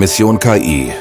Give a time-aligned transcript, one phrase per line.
[0.00, 0.94] Mission KI.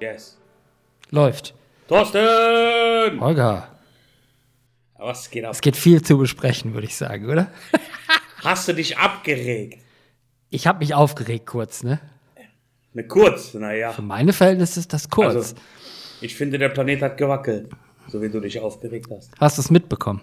[0.00, 0.36] Yes.
[1.10, 1.54] Läuft.
[1.86, 3.20] Thorsten!
[3.20, 3.68] Holger,
[4.96, 5.52] Was geht ab?
[5.52, 7.52] es geht viel zu besprechen, würde ich sagen, oder?
[8.42, 9.78] Hast du dich abgeregt?
[10.50, 12.00] Ich habe mich aufgeregt kurz, ne?
[12.98, 13.92] Ne, kurz, naja.
[13.92, 15.32] Für meine Verhältnisse ist das kurz.
[15.32, 15.54] Also,
[16.20, 17.70] ich finde, der Planet hat gewackelt,
[18.08, 19.30] so wie du dich aufgeregt hast.
[19.38, 20.22] Hast du es mitbekommen?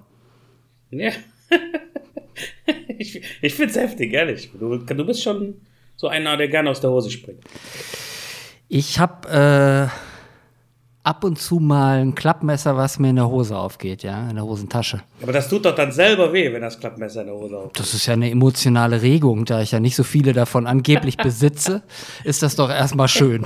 [0.91, 1.11] Ja.
[2.97, 4.51] ich ich finde es heftig, ehrlich.
[4.59, 5.61] Du, du bist schon
[5.95, 7.45] so einer, der gerne aus der Hose springt.
[8.67, 10.14] Ich habe äh,
[11.05, 14.43] ab und zu mal ein Klappmesser, was mir in der Hose aufgeht, ja, in der
[14.45, 15.01] Hosentasche.
[15.21, 17.73] Aber das tut doch dann selber weh, wenn das Klappmesser in der Hose auf.
[17.73, 21.83] Das ist ja eine emotionale Regung, da ich ja nicht so viele davon angeblich besitze,
[22.23, 23.45] ist das doch erstmal schön.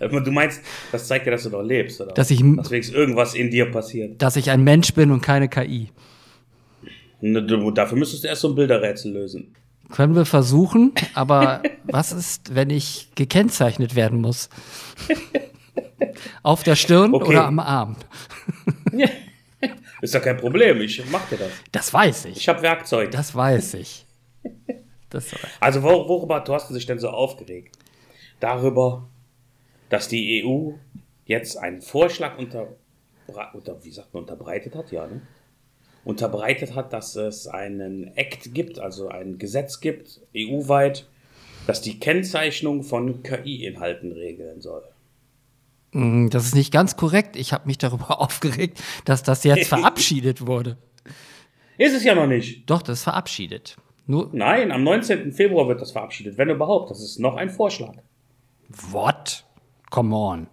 [0.00, 0.60] Du meinst,
[0.92, 2.12] das zeigt ja, dass du noch lebst, oder?
[2.14, 4.20] Dass ich- Dass wenigstens irgendwas in dir passiert.
[4.20, 5.90] Dass ich ein Mensch bin und keine KI.
[7.20, 9.54] Ne, du- Dafür müsstest du erst so ein Bilderrätsel lösen.
[9.92, 14.48] Können wir versuchen, aber was ist, wenn ich gekennzeichnet werden muss?
[16.42, 17.28] Auf der Stirn Okay.
[17.28, 17.96] oder am Arm?
[20.02, 21.50] Ist ja kein Problem, ich mach dir das.
[21.72, 22.36] Das weiß ich.
[22.36, 23.10] Ich habe Werkzeug.
[23.12, 24.04] Das weiß ich.
[25.08, 27.76] Das, Also wor worüber hat Thorsten sich denn so aufgeregt?
[28.40, 29.08] Darüber,
[29.88, 30.72] dass die EU
[31.24, 32.68] jetzt einen Vorschlag unter,
[33.54, 35.22] unter wie sagt man, unterbreitet hat, ja, ne?
[36.06, 41.08] Unterbreitet hat, dass es einen Act gibt, also ein Gesetz gibt, EU-weit,
[41.66, 44.84] das die Kennzeichnung von KI-Inhalten regeln soll.
[45.90, 47.34] Mm, das ist nicht ganz korrekt.
[47.34, 50.76] Ich habe mich darüber aufgeregt, dass das jetzt verabschiedet wurde.
[51.76, 52.70] Ist es ja noch nicht.
[52.70, 53.76] Doch, das ist verabschiedet.
[54.06, 55.32] Nur, Nein, am 19.
[55.32, 56.88] Februar wird das verabschiedet, wenn überhaupt.
[56.88, 57.94] Das ist noch ein Vorschlag.
[58.92, 59.44] what?
[59.90, 60.46] Come on.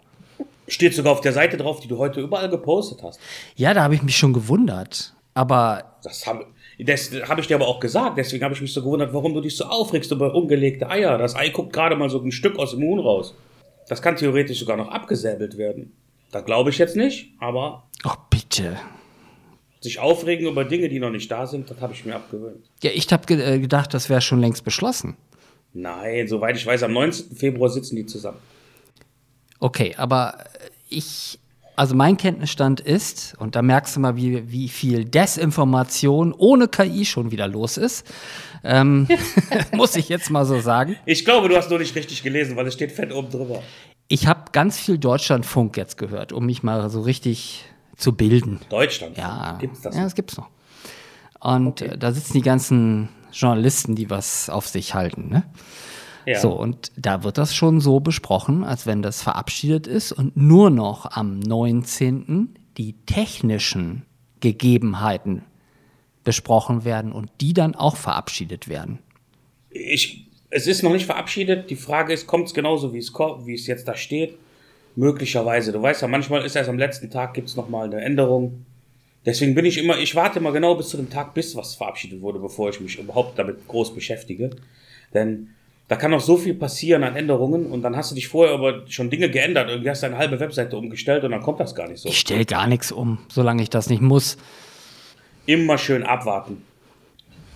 [0.68, 3.20] Steht sogar auf der Seite drauf, die du heute überall gepostet hast.
[3.56, 5.14] Ja, da habe ich mich schon gewundert.
[5.34, 6.46] Aber Das habe
[6.80, 8.18] das hab ich dir aber auch gesagt.
[8.18, 11.18] Deswegen habe ich mich so gewundert, warum du dich so aufregst über ungelegte Eier.
[11.18, 13.36] Das Ei guckt gerade mal so ein Stück aus dem Huhn raus.
[13.88, 15.94] Das kann theoretisch sogar noch abgesäbelt werden.
[16.32, 18.78] Da glaube ich jetzt nicht, aber oh, bitte.
[19.82, 22.66] sich aufregen über Dinge, die noch nicht da sind, das habe ich mir abgewöhnt.
[22.82, 25.16] Ja, ich habe ge äh, gedacht, das wäre schon längst beschlossen.
[25.74, 27.36] Nein, soweit ich weiß, am 19.
[27.36, 28.40] Februar sitzen die zusammen.
[29.60, 30.44] Okay, aber
[30.90, 31.40] ich,
[31.76, 37.06] also mein Kenntnisstand ist, und da merkst du mal, wie, wie viel Desinformation ohne KI
[37.06, 38.06] schon wieder los ist,
[38.64, 39.08] ähm,
[39.74, 40.96] muss ich jetzt mal so sagen.
[41.06, 43.62] Ich glaube, du hast nur nicht richtig gelesen, weil es steht fett oben drüber.
[44.08, 47.66] Ich habe ganz viel Deutschlandfunk jetzt gehört, um mich mal so richtig
[47.98, 48.60] zu bilden.
[48.70, 49.18] Deutschland.
[49.18, 49.96] Ja, Gibt's das?
[49.96, 50.50] ja, das gibt's noch.
[51.40, 55.44] Und äh, da sitzen die ganzen Journalisten, die was auf sich halten, ne?
[56.26, 56.40] Ja.
[56.40, 60.70] So, und da wird das schon so besprochen, als wenn das verabschiedet ist und nur
[60.70, 62.56] noch am 19.
[62.78, 64.04] die technischen
[64.40, 65.44] Gegebenheiten
[66.24, 69.00] besprochen werden und die dann auch verabschiedet werden.
[69.72, 71.70] ich, es ist noch nicht verabschiedet.
[71.70, 74.38] Die Frage ist, kommt es genauso, wie es, wie es jetzt da steht?
[74.96, 75.72] Möglicherweise.
[75.72, 78.66] Du weißt ja, manchmal ist erst am letzten Tag, gibt es nochmal eine Änderung.
[79.26, 82.22] Deswegen bin ich immer, ich warte immer genau bis zu dem Tag, bis was verabschiedet
[82.22, 84.52] wurde, bevor ich mich überhaupt damit groß beschäftige.
[85.14, 85.50] Denn
[85.88, 88.84] da kann noch so viel passieren an Änderungen und dann hast du dich vorher aber
[88.88, 89.70] schon Dinge geändert.
[89.70, 92.10] Irgendwie hast du eine halbe Webseite umgestellt und dann kommt das gar nicht so.
[92.10, 94.38] Ich stelle gar nichts um, solange ich das nicht muss.
[95.46, 96.64] Immer schön abwarten.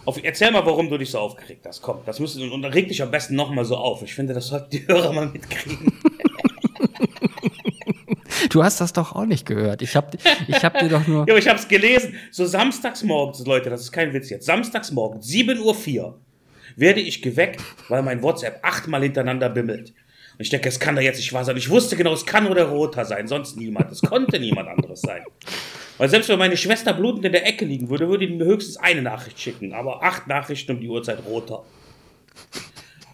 [0.04, 1.82] Auf, erzähl mal, warum du dich so aufgeregt hast.
[1.82, 4.04] Komm, das müssen und reg dich am besten nochmal so auf.
[4.04, 5.94] Ich finde, das sollten die Hörer mal mitkriegen.
[8.50, 9.82] Du hast das doch auch nicht gehört.
[9.82, 10.18] Ich habe
[10.48, 11.18] ich hab dir doch nur.
[11.28, 12.16] Ja, aber ich hab's gelesen.
[12.32, 14.46] So samstags morgens, Leute, das ist kein Witz jetzt.
[14.46, 16.20] Samstags morgens, 7.04 Uhr,
[16.78, 19.90] werde ich geweckt, weil mein WhatsApp achtmal hintereinander bimmelt.
[19.90, 21.58] Und ich denke, es kann da jetzt nicht wahr sein.
[21.58, 23.92] Ich wusste genau, es kann nur der Roter sein, sonst niemand.
[23.92, 25.24] Es konnte niemand anderes sein.
[25.98, 28.78] Weil selbst wenn meine Schwester blutend in der Ecke liegen würde, würde die mir höchstens
[28.78, 29.74] eine Nachricht schicken.
[29.74, 31.66] Aber acht Nachrichten um die Uhrzeit Roter.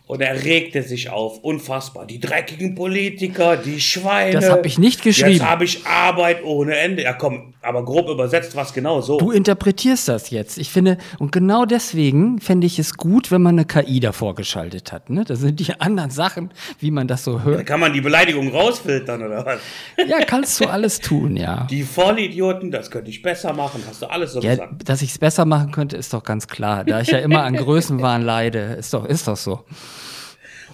[0.06, 1.40] Und er regte sich auf.
[1.40, 2.06] Unfassbar.
[2.06, 4.34] Die dreckigen Politiker, die Schweine.
[4.34, 5.32] Das hab ich nicht geschrieben.
[5.32, 7.04] Jetzt habe ich Arbeit ohne Ende.
[7.04, 9.18] Ja, komm, aber grob übersetzt was genau so.
[9.18, 10.58] Du interpretierst das jetzt.
[10.58, 14.92] Ich finde, und genau deswegen fände ich es gut, wenn man eine KI davor geschaltet
[14.92, 15.10] hat.
[15.10, 15.24] Ne?
[15.24, 17.66] Das sind die anderen Sachen, wie man das so Da hört.
[17.66, 19.60] kann man die Beleidigung rausfiltern oder was?
[20.06, 21.64] Ja, kannst du alles tun, ja.
[21.70, 23.82] Die Vollidioten, das könnte ich besser machen.
[23.88, 24.90] Hast du alles so ja gesagt?
[24.90, 26.84] dass ich es besser machen könnte, ist doch ganz klar.
[26.84, 29.64] Da ich ja immer an Größenwahn leide, ist doch, ist doch so.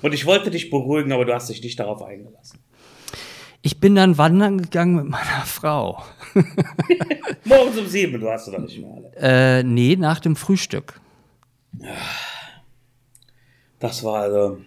[0.02, 2.60] Und ich wollte dich beruhigen, aber du hast dich nicht darauf eingelassen.
[3.62, 6.04] Ich bin dann wandern gegangen mit meiner Frau.
[7.44, 9.12] Morgens um sieben, du hast du doch nicht mehr alle.
[9.60, 11.00] Äh, nee, nach dem Frühstück.
[13.80, 14.60] Das war also.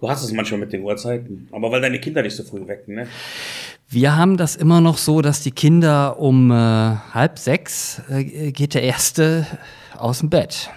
[0.00, 2.94] Du hast es manchmal mit den Uhrzeiten, aber weil deine Kinder nicht so früh wecken,
[2.94, 3.08] ne?
[3.88, 8.74] Wir haben das immer noch so, dass die Kinder um äh, halb sechs äh, geht
[8.74, 9.46] der Erste
[9.96, 10.70] aus dem Bett.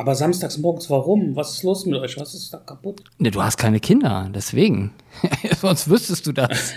[0.00, 1.36] Aber samstags morgens, warum?
[1.36, 2.18] Was ist los mit euch?
[2.18, 3.02] Was ist da kaputt?
[3.18, 4.94] Ne, du hast keine Kinder, deswegen.
[5.60, 6.72] Sonst wüsstest du das.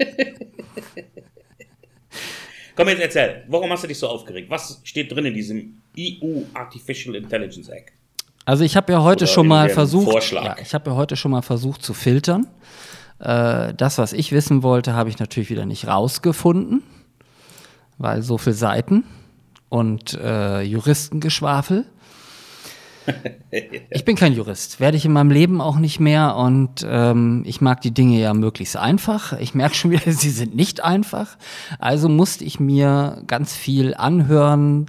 [2.74, 3.44] Komm, jetzt erzähl.
[3.48, 4.48] Warum hast du dich so aufgeregt?
[4.48, 7.92] Was steht drin in diesem EU Artificial Intelligence Act?
[8.46, 10.44] Also ich habe ja heute Oder schon mal versucht, Vorschlag.
[10.44, 12.46] ja, ich habe ja heute schon mal versucht zu filtern.
[13.18, 16.82] Äh, das, was ich wissen wollte, habe ich natürlich wieder nicht rausgefunden,
[17.98, 19.04] weil so viele Seiten
[19.68, 21.84] und äh, Juristengeschwafel.
[23.90, 27.60] Ich bin kein Jurist, werde ich in meinem Leben auch nicht mehr und ähm, ich
[27.60, 29.32] mag die Dinge ja möglichst einfach.
[29.38, 31.38] Ich merke schon wieder, sie sind nicht einfach.
[31.78, 34.86] Also musste ich mir ganz viel anhören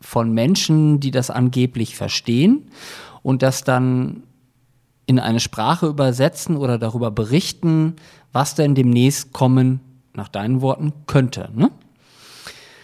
[0.00, 2.70] von Menschen, die das angeblich verstehen
[3.22, 4.24] und das dann
[5.06, 7.94] in eine Sprache übersetzen oder darüber berichten,
[8.32, 9.80] was denn demnächst kommen,
[10.14, 11.50] nach deinen Worten, könnte.
[11.54, 11.70] Ne?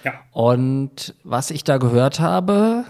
[0.04, 0.14] Ja.
[0.32, 2.84] Und was ich da gehört habe,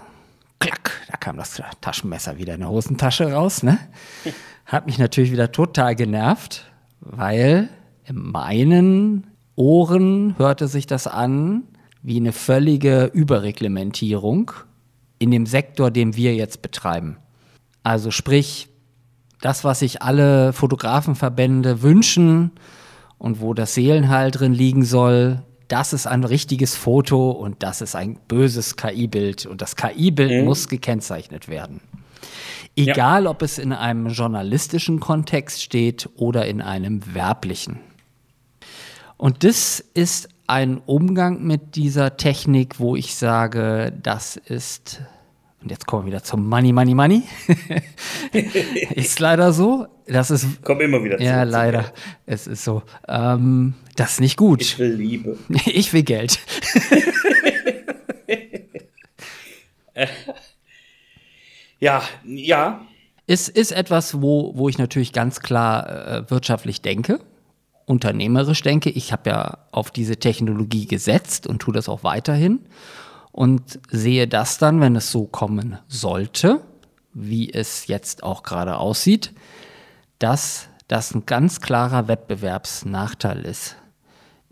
[1.13, 3.77] da kam das Taschenmesser wieder in der Hosentasche raus, ne?
[4.65, 6.71] Hat mich natürlich wieder total genervt,
[7.01, 7.69] weil
[8.05, 11.63] in meinen Ohren hörte sich das an
[12.01, 14.51] wie eine völlige Überreglementierung
[15.19, 17.17] in dem Sektor, den wir jetzt betreiben.
[17.83, 18.69] Also sprich,
[19.39, 22.53] das, was sich alle Fotografenverbände wünschen
[23.19, 25.43] und wo das Seelenheil drin liegen soll,
[25.73, 30.69] das ist ein richtiges Foto und das ist ein böses KI-Bild und das KI-Bild muss
[30.69, 31.81] gekennzeichnet werden.
[32.75, 37.79] Egal, ob es in einem journalistischen Kontext steht oder in einem werblichen.
[39.17, 45.01] Und das ist ein Umgang mit dieser Technik, wo ich sage, das ist,
[45.63, 47.23] und jetzt kommen wir wieder zum Money, Money, Money.
[48.95, 49.87] ist leider so.
[50.05, 51.29] Das ist, Komm immer wieder zurück.
[51.29, 51.81] ja, zu leider.
[51.83, 51.93] Geld.
[52.25, 52.83] Es ist so.
[53.07, 54.61] Ähm, das ist nicht gut.
[54.61, 55.37] Ich will Liebe.
[55.65, 56.39] Ich will Geld.
[61.79, 62.81] Ja, ja.
[63.27, 67.19] Es ist etwas, wo, wo ich natürlich ganz klar äh, wirtschaftlich denke,
[67.85, 68.89] unternehmerisch denke.
[68.89, 72.61] Ich habe ja auf diese Technologie gesetzt und tue das auch weiterhin
[73.33, 76.61] und sehe das dann, wenn es so kommen sollte,
[77.13, 79.33] wie es jetzt auch gerade aussieht,
[80.19, 83.75] dass das ein ganz klarer Wettbewerbsnachteil ist,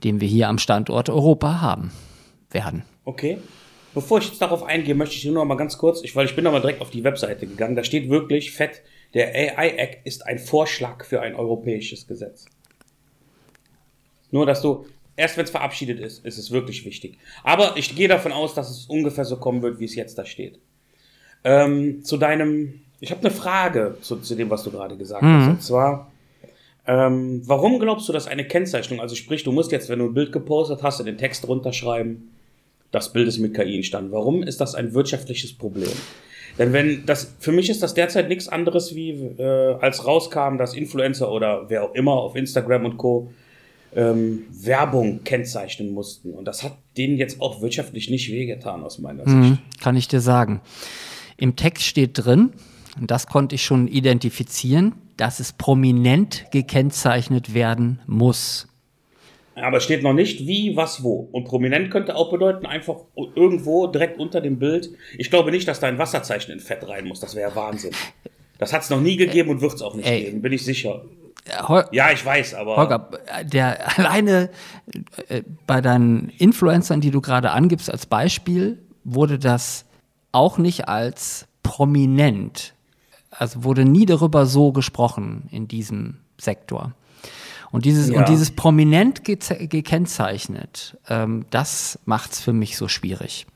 [0.04, 1.92] den wir hier am Standort Europa haben
[2.50, 2.84] werden.
[3.06, 3.38] Okay.
[3.94, 6.36] Bevor ich jetzt darauf eingehe, möchte ich nur noch mal ganz kurz, ich, weil ich
[6.36, 8.82] bin noch mal direkt auf die Webseite gegangen, da steht wirklich fett,
[9.14, 12.46] der AI Act ist ein Vorschlag für ein europäisches Gesetz.
[14.32, 14.86] Nur, dass du,
[15.16, 17.18] erst wenn es verabschiedet ist, ist es wirklich wichtig.
[17.44, 20.26] Aber ich gehe davon aus, dass es ungefähr so kommen wird, wie es jetzt da
[20.26, 20.60] steht.
[21.44, 25.48] Ähm, zu deinem, ich habe eine Frage zu, zu dem, was du gerade gesagt hast.
[25.50, 26.12] Und zwar,
[26.88, 30.14] ähm, warum glaubst du, dass eine Kennzeichnung, also sprich, du musst jetzt, wenn du ein
[30.14, 32.32] Bild gepostet hast, den Text runterschreiben,
[32.92, 34.12] das Bild ist mit KI entstanden.
[34.12, 35.92] Warum ist das ein wirtschaftliches Problem?
[36.58, 40.74] Denn wenn das, für mich ist das derzeit nichts anderes wie, äh, als rauskam, dass
[40.74, 43.32] Influencer oder wer auch immer auf Instagram und Co.
[43.94, 46.34] Ähm, Werbung kennzeichnen mussten.
[46.34, 49.36] Und das hat denen jetzt auch wirtschaftlich nicht wehgetan, aus meiner Sicht.
[49.36, 50.62] Mhm, kann ich dir sagen.
[51.38, 52.52] Im Text steht drin,
[53.00, 58.68] und das konnte ich schon identifizieren, dass es prominent gekennzeichnet werden muss.
[59.56, 61.28] Aber es steht noch nicht wie, was, wo.
[61.32, 62.96] Und prominent könnte auch bedeuten, einfach
[63.36, 64.92] irgendwo direkt unter dem Bild.
[65.18, 67.20] Ich glaube nicht, dass da ein Wasserzeichen in Fett rein muss.
[67.20, 67.92] Das wäre Wahnsinn.
[68.58, 70.26] Das hat es noch nie gegeben und wird es auch nicht Ey.
[70.26, 71.04] geben, bin ich sicher.
[71.68, 72.78] Hol Ja, ich weiß, aber.
[72.78, 73.10] Holger,
[73.44, 74.50] der alleine
[75.28, 79.86] äh, bei deinen Influencern, die du gerade angibst als Beispiel, wurde das
[80.32, 82.74] auch nicht als prominent,
[83.32, 86.94] also wurde nie darüber so gesprochen in diesem Sektor.
[87.72, 88.20] Und dieses, Ja.
[88.20, 93.48] und dieses prominent geze- gekennzeichnet, ähm, das macht's für mich so schwierig.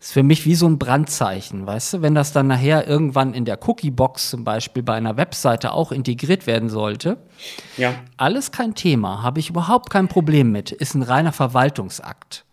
[0.00, 2.02] Ist für mich wie so ein Brandzeichen, weißt du?
[2.02, 6.46] Wenn das dann nachher irgendwann in der Cookie-Box zum Beispiel bei einer Webseite auch integriert
[6.46, 7.16] werden sollte,
[7.76, 7.94] Ja.
[8.16, 12.44] alles kein Thema, habe ich überhaupt kein Problem mit, ist ein reiner Verwaltungsakt.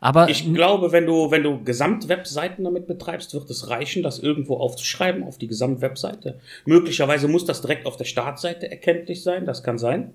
[0.00, 4.58] Aber Ich glaube, wenn du, wenn du Gesamtwebseiten damit betreibst, wird es reichen, das irgendwo
[4.58, 6.38] aufzuschreiben auf die Gesamtwebseite.
[6.66, 10.12] Möglicherweise muss das direkt auf der Startseite erkenntlich sein, das kann sein.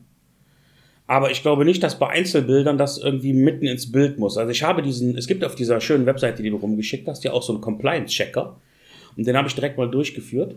[1.11, 4.37] Aber ich glaube nicht, dass bei Einzelbildern das irgendwie mitten ins Bild muss.
[4.37, 7.33] Also ich habe diesen, es gibt auf dieser schönen Webseite, die du rumgeschickt hast, ja
[7.33, 8.55] auch so einen Compliance-Checker.
[9.17, 10.55] Und den habe ich direkt mal durchgeführt.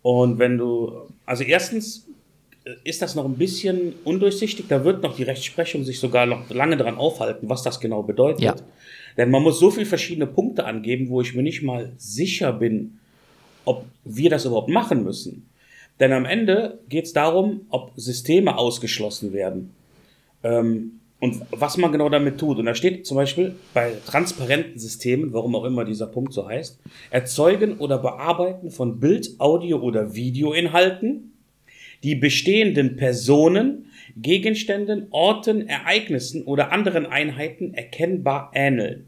[0.00, 0.94] Und wenn du,
[1.26, 2.06] also erstens
[2.64, 4.64] äh, ist das noch ein bisschen undurchsichtig.
[4.66, 8.40] Da wird noch die Rechtsprechung sich sogar noch lange dran aufhalten, was das genau bedeutet.
[8.40, 8.56] Ja.
[9.18, 12.98] Denn man muss so viele verschiedene Punkte angeben, wo ich mir nicht mal sicher bin,
[13.66, 15.50] ob wir das überhaupt machen müssen.
[16.00, 19.74] Denn am Ende geht es darum, ob Systeme ausgeschlossen werden.
[20.42, 22.58] Ähm, und was man genau damit tut.
[22.58, 26.80] Und da steht zum Beispiel bei transparenten Systemen, warum auch immer dieser Punkt so heißt,
[27.10, 31.32] erzeugen oder bearbeiten von Bild, Audio oder Videoinhalten,
[32.02, 39.06] die bestehenden Personen, Gegenständen, Orten, Ereignissen oder anderen Einheiten erkennbar ähneln.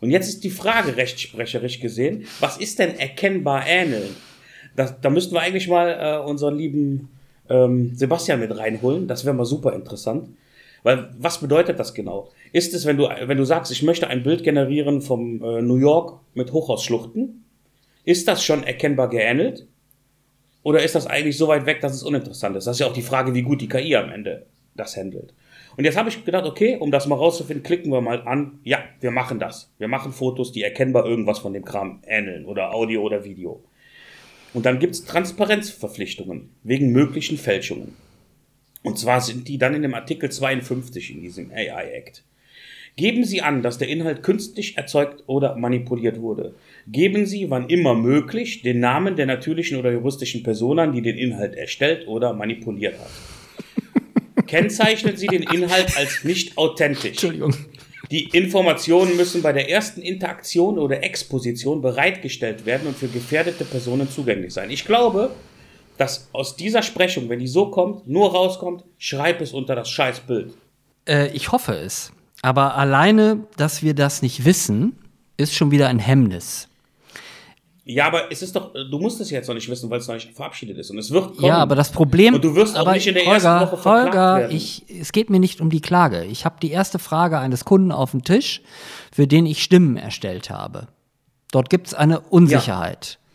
[0.00, 4.16] Und jetzt ist die Frage rechtsprecherisch gesehen, was ist denn erkennbar ähneln?
[4.74, 7.10] Das, da müssten wir eigentlich mal äh, unseren lieben
[7.50, 9.06] ähm, Sebastian mit reinholen.
[9.06, 10.30] Das wäre mal super interessant.
[10.86, 12.30] Weil was bedeutet das genau?
[12.52, 15.78] Ist es, wenn du, wenn du sagst, ich möchte ein Bild generieren vom äh, New
[15.78, 17.44] York mit Hochhausschluchten,
[18.04, 19.66] ist das schon erkennbar geähnelt?
[20.62, 22.68] Oder ist das eigentlich so weit weg, dass es uninteressant ist?
[22.68, 25.34] Das ist ja auch die Frage, wie gut die KI am Ende das handelt.
[25.76, 28.78] Und jetzt habe ich gedacht, okay, um das mal rauszufinden, klicken wir mal an, ja,
[29.00, 29.72] wir machen das.
[29.78, 33.64] Wir machen Fotos, die erkennbar irgendwas von dem Kram ähneln oder Audio oder Video.
[34.54, 38.05] Und dann gibt es Transparenzverpflichtungen wegen möglichen Fälschungen.
[38.86, 42.22] Und zwar sind die dann in dem Artikel 52 in diesem AI Act.
[42.94, 46.54] Geben Sie an, dass der Inhalt künstlich erzeugt oder manipuliert wurde.
[46.86, 51.18] Geben Sie, wann immer möglich, den Namen der natürlichen oder juristischen Person an, die den
[51.18, 54.46] Inhalt erstellt oder manipuliert hat.
[54.46, 57.10] Kennzeichnen Sie den Inhalt als nicht authentisch.
[57.10, 57.56] Entschuldigung.
[58.12, 64.08] Die Informationen müssen bei der ersten Interaktion oder Exposition bereitgestellt werden und für gefährdete Personen
[64.08, 64.70] zugänglich sein.
[64.70, 65.32] Ich glaube,
[65.96, 70.54] dass aus dieser Sprechung, wenn die so kommt, nur rauskommt, schreib es unter das Scheißbild.
[71.08, 72.12] Äh, ich hoffe es.
[72.42, 74.98] Aber alleine, dass wir das nicht wissen,
[75.36, 76.68] ist schon wieder ein Hemmnis.
[77.88, 80.16] Ja, aber es ist doch, du musst es jetzt noch nicht wissen, weil es noch
[80.16, 80.90] nicht verabschiedet ist.
[80.90, 81.46] Und es wird kommen.
[81.46, 82.34] Ja, aber das Problem.
[82.34, 84.56] Und du wirst auch nicht in der Holger, ersten Woche verklagt Holger, werden.
[84.56, 86.24] Ich, es geht mir nicht um die Klage.
[86.24, 88.60] Ich habe die erste Frage eines Kunden auf dem Tisch,
[89.12, 90.88] für den ich Stimmen erstellt habe.
[91.52, 93.18] Dort gibt es eine Unsicherheit.
[93.20, 93.25] Ja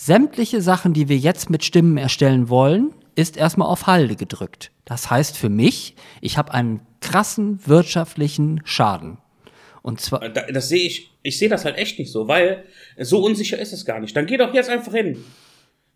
[0.00, 4.70] sämtliche Sachen, die wir jetzt mit Stimmen erstellen wollen, ist erstmal auf Halde gedrückt.
[4.86, 9.18] Das heißt für mich, ich habe einen krassen wirtschaftlichen Schaden.
[9.82, 10.28] Und zwar.
[10.30, 12.64] Das sehe ich, ich sehe das halt echt nicht so, weil
[12.98, 14.16] so unsicher ist es gar nicht.
[14.16, 15.22] Dann geh doch jetzt einfach hin.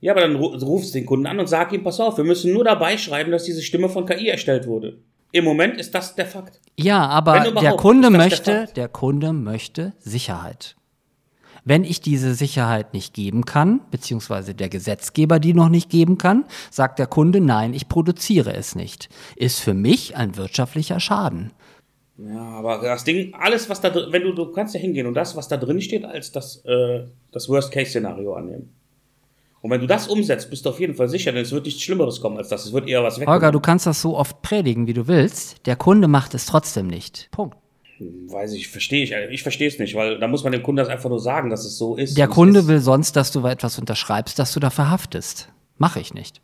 [0.01, 2.53] Ja, aber dann rufst du den Kunden an und sag ihm, pass auf, wir müssen
[2.53, 4.99] nur dabei schreiben, dass diese Stimme von KI erstellt wurde.
[5.33, 6.61] Im Moment ist das der Fakt.
[6.77, 10.77] Ja, aber der Kunde möchte, der, der Kunde möchte Sicherheit.
[11.65, 16.45] Wenn ich diese Sicherheit nicht geben kann, beziehungsweise der Gesetzgeber die noch nicht geben kann,
[16.71, 19.09] sagt der Kunde, nein, ich produziere es nicht.
[19.37, 21.53] Ist für mich ein wirtschaftlicher Schaden.
[22.19, 25.15] Ja, aber das Ding, alles, was da drin, wenn du, du kannst ja hingehen und
[25.15, 28.73] das, was da drin steht, als das, äh, das Worst-Case-Szenario annehmen.
[29.63, 31.83] Und wenn du das umsetzt, bist du auf jeden Fall sicher, denn es wird nichts
[31.83, 32.67] Schlimmeres kommen als das.
[32.67, 33.27] Es wird eher was weg.
[33.27, 35.67] Holger, du kannst das so oft predigen, wie du willst.
[35.67, 37.31] Der Kunde macht es trotzdem nicht.
[37.31, 37.57] Punkt.
[37.99, 39.13] Weiß ich, verstehe ich.
[39.31, 41.65] Ich verstehe es nicht, weil da muss man dem Kunden das einfach nur sagen, dass
[41.65, 42.19] es so ist.
[42.19, 42.69] Der Kunde ist.
[42.69, 45.49] will sonst, dass du etwas unterschreibst, dass du da verhaftest.
[45.79, 46.41] Mache ich nicht.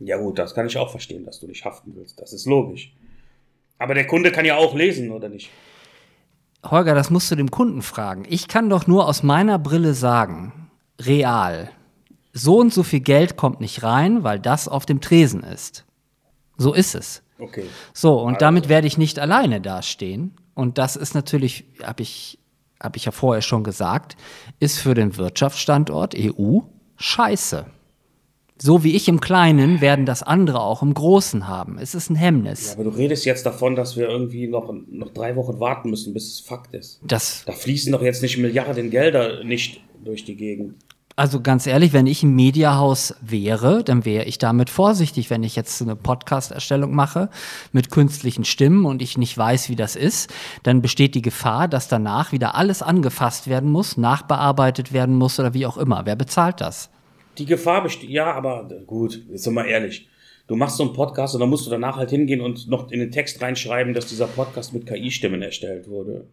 [0.00, 2.20] Ja gut, das kann ich auch verstehen, dass du nicht haften willst.
[2.20, 2.92] Das ist logisch.
[3.78, 5.50] Aber der Kunde kann ja auch lesen, oder nicht?
[6.64, 8.24] Holger, das musst du dem Kunden fragen.
[8.28, 10.70] Ich kann doch nur aus meiner Brille sagen,
[11.00, 11.70] real,
[12.32, 15.84] so und so viel Geld kommt nicht rein, weil das auf dem Tresen ist.
[16.56, 17.22] So ist es.
[17.38, 17.64] Okay.
[17.92, 18.38] So, und also.
[18.38, 20.36] damit werde ich nicht alleine dastehen.
[20.54, 22.38] Und das ist natürlich, habe ich,
[22.80, 24.16] hab ich ja vorher schon gesagt,
[24.60, 26.60] ist für den Wirtschaftsstandort EU
[26.96, 27.66] scheiße.
[28.56, 31.76] So wie ich im Kleinen werden das andere auch im Großen haben.
[31.78, 32.68] Es ist ein Hemmnis.
[32.68, 36.14] Ja, aber du redest jetzt davon, dass wir irgendwie noch, noch drei Wochen warten müssen,
[36.14, 37.00] bis es Fakt ist.
[37.02, 40.76] Das da fließen doch jetzt nicht Milliarden Gelder nicht durch die Gegend.
[41.16, 45.54] Also ganz ehrlich, wenn ich ein Mediahaus wäre, dann wäre ich damit vorsichtig, wenn ich
[45.54, 47.30] jetzt eine Podcast-Erstellung mache
[47.70, 51.86] mit künstlichen Stimmen und ich nicht weiß, wie das ist, dann besteht die Gefahr, dass
[51.86, 56.04] danach wieder alles angefasst werden muss, nachbearbeitet werden muss oder wie auch immer.
[56.04, 56.90] Wer bezahlt das?
[57.38, 60.08] Die Gefahr besteht, ja, aber gut, jetzt sind wir ehrlich.
[60.48, 62.98] Du machst so einen Podcast und dann musst du danach halt hingehen und noch in
[62.98, 66.26] den Text reinschreiben, dass dieser Podcast mit KI-Stimmen erstellt wurde.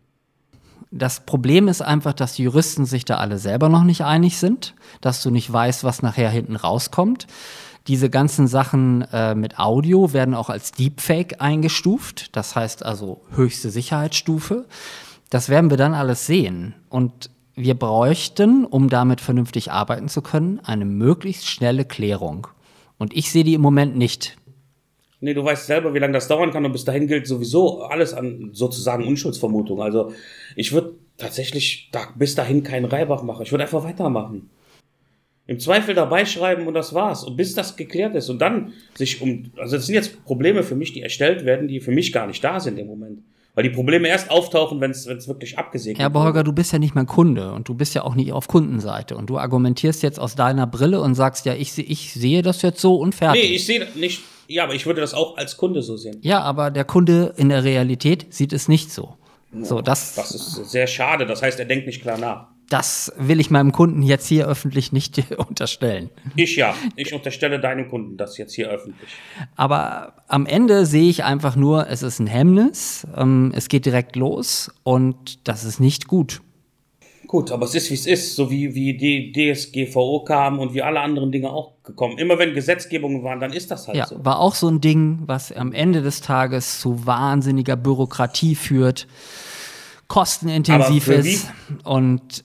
[0.92, 4.76] Das Problem ist einfach, dass die Juristen sich da alle selber noch nicht einig sind,
[5.00, 7.28] dass du nicht weißt, was nachher hinten rauskommt.
[7.88, 13.72] Diese ganzen Sachen äh, mit Audio werden auch als Deepfake eingestuft, das heißt also höchste
[13.72, 14.66] Sicherheitsstufe.
[15.30, 16.76] Das werden wir dann alles sehen.
[16.90, 22.48] Und wir bräuchten, um damit vernünftig arbeiten zu können, eine möglichst schnelle Klärung.
[22.98, 24.38] Und ich sehe die im Moment nicht.
[25.22, 28.14] Nee, du weißt selber, wie lange das dauern kann und bis dahin gilt sowieso alles
[28.14, 29.82] an sozusagen Unschuldsvermutung.
[29.82, 30.12] Also
[30.56, 33.44] ich würde tatsächlich da, bis dahin keinen Reibach machen.
[33.44, 34.50] Ich würde einfach weitermachen.
[35.48, 37.24] Im Zweifel dabei schreiben und das war's.
[37.24, 38.30] Und bis das geklärt ist.
[38.30, 39.52] Und dann sich um.
[39.58, 42.44] Also das sind jetzt Probleme für mich, die erstellt werden, die für mich gar nicht
[42.44, 43.20] da sind im Moment.
[43.54, 46.24] Weil die Probleme erst auftauchen, wenn es wirklich abgesegnet Ja, aber.
[46.24, 49.18] Holger, du bist ja nicht mein Kunde und du bist ja auch nicht auf Kundenseite
[49.18, 52.80] und du argumentierst jetzt aus deiner Brille und sagst ja, ich, ich sehe das jetzt
[52.80, 53.44] so und fertig.
[53.44, 54.22] Nee, ich sehe nicht.
[54.48, 56.18] Ja, aber ich würde das auch als Kunde so sehen.
[56.22, 59.16] ja, aber der Kunde in der Realität sieht es nicht so.
[59.54, 61.26] So, das, Das ist sehr schade.
[61.26, 62.48] Das heißt, er denkt nicht klar nach.
[62.70, 66.10] das will ich meinem Kunden jetzt hier öffentlich nicht unterstellen.
[66.38, 66.74] Ich ja.
[66.96, 69.10] Ich unterstelle deinem Kunden das jetzt hier öffentlich.
[69.58, 74.16] Aber am Ende sehe ich einfach nur, es ist ein Hemmnis, ähm, es geht direkt
[74.16, 76.42] los und das ist nicht gut.
[77.32, 78.36] Gut, aber es ist, wie es ist.
[78.36, 82.18] So wie, wie die DSGVO kam und wie alle anderen Dinge auch gekommen.
[82.18, 84.26] Immer wenn Gesetzgebungen waren, dann ist das halt Ja, so.
[84.26, 89.08] war auch so ein Ding, was am Ende des Tages zu wahnsinniger Bürokratie führt,
[90.10, 91.48] kostenintensiv ist
[91.86, 92.44] und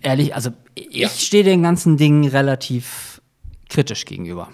[0.00, 1.08] ehrlich, also ich Ja.
[1.10, 3.20] stehe den ganzen Dingen relativ
[3.68, 4.48] kritisch gegenüber.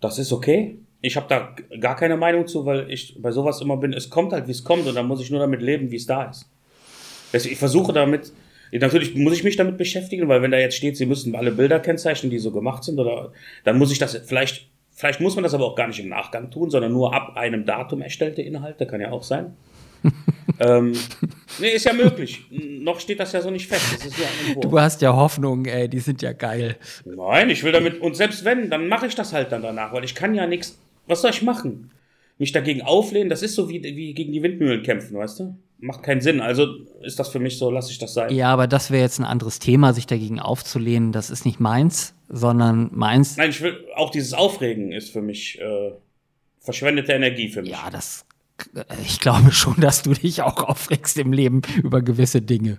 [0.00, 0.78] Das ist okay.
[1.00, 4.32] Ich habe da gar keine Meinung zu, weil ich bei sowas immer bin, es kommt
[4.32, 6.46] halt, wie es kommt und dann muss ich nur damit leben, wie es da ist.
[7.32, 8.32] Deswegen, ich versuche damit,
[8.80, 11.80] natürlich muss ich mich damit beschäftigen, weil wenn da jetzt steht, sie müssen alle Bilder
[11.80, 13.32] kennzeichnen, die so gemacht sind, oder
[13.64, 16.50] dann muss ich das vielleicht, vielleicht muss man das aber auch gar nicht im Nachgang
[16.50, 19.56] tun, sondern nur ab einem Datum erstellte Inhalte, kann ja auch sein.
[20.60, 20.92] ähm,
[21.60, 22.44] nee, ist ja möglich.
[22.50, 24.04] Noch steht das ja so nicht fest.
[24.46, 24.60] Entwurf.
[24.60, 26.76] Du hast ja Hoffnung, ey, die sind ja geil.
[27.04, 30.04] Nein, ich will damit, und selbst wenn, dann mache ich das halt dann danach, weil
[30.04, 31.90] ich kann ja nichts, was soll ich machen?
[32.38, 35.56] Mich dagegen auflehnen, das ist so wie, wie gegen die Windmühlen kämpfen, weißt du?
[35.78, 36.66] Macht keinen Sinn, also
[37.02, 38.32] ist das für mich so, lasse ich das sein.
[38.32, 41.12] Ja, aber das wäre jetzt ein anderes Thema, sich dagegen aufzulehnen.
[41.12, 43.36] Das ist nicht meins, sondern meins.
[43.36, 45.92] Nein, ich will, auch dieses Aufregen ist für mich äh,
[46.60, 47.72] verschwendete Energie für mich.
[47.72, 48.24] Ja, das.
[49.02, 52.78] Ich glaube schon, dass du dich auch aufregst im Leben über gewisse Dinge.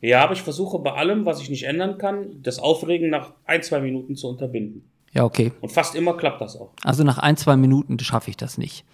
[0.00, 3.62] Ja, aber ich versuche bei allem, was ich nicht ändern kann, das Aufregen nach ein,
[3.62, 4.88] zwei Minuten zu unterbinden.
[5.12, 5.52] Ja, okay.
[5.60, 6.72] Und fast immer klappt das auch.
[6.84, 8.84] Also nach ein, zwei Minuten schaffe ich das nicht.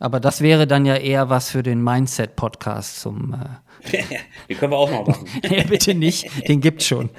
[0.00, 3.34] Aber das wäre dann ja eher was für den Mindset-Podcast zum.
[3.34, 4.04] Äh,
[4.48, 5.28] Die können wir auch noch machen.
[5.48, 7.10] nee, bitte nicht, den gibt's schon.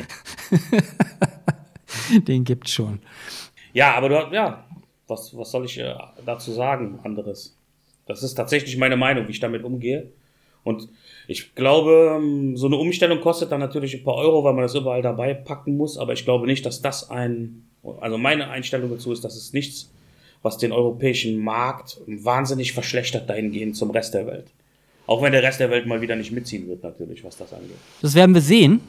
[2.28, 3.00] den gibt's schon.
[3.74, 4.66] Ja, aber du, ja,
[5.08, 5.94] was, was soll ich äh,
[6.26, 7.56] dazu sagen, anderes?
[8.06, 10.12] Das ist tatsächlich meine Meinung, wie ich damit umgehe.
[10.64, 10.90] Und
[11.28, 14.76] ich glaube, ähm, so eine Umstellung kostet dann natürlich ein paar Euro, weil man das
[14.76, 15.98] überall dabei packen muss.
[15.98, 17.68] Aber ich glaube nicht, dass das ein,
[18.02, 19.92] also meine Einstellung dazu ist, dass es nichts,
[20.42, 24.48] was den europäischen Markt wahnsinnig verschlechtert dahingehend zum Rest der Welt.
[25.06, 27.78] Auch wenn der Rest der Welt mal wieder nicht mitziehen wird, natürlich, was das angeht.
[28.02, 28.80] Das werden wir sehen.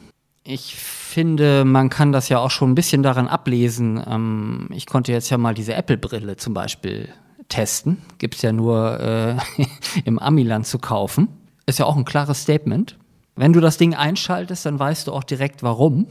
[0.43, 4.01] Ich finde, man kann das ja auch schon ein bisschen daran ablesen.
[4.07, 7.09] Ähm, ich konnte jetzt ja mal diese Apple-Brille zum Beispiel
[7.49, 8.01] testen.
[8.17, 9.63] Gibt es ja nur äh,
[10.05, 11.27] im Amiland zu kaufen.
[11.65, 12.97] Ist ja auch ein klares Statement.
[13.35, 16.07] Wenn du das Ding einschaltest, dann weißt du auch direkt warum.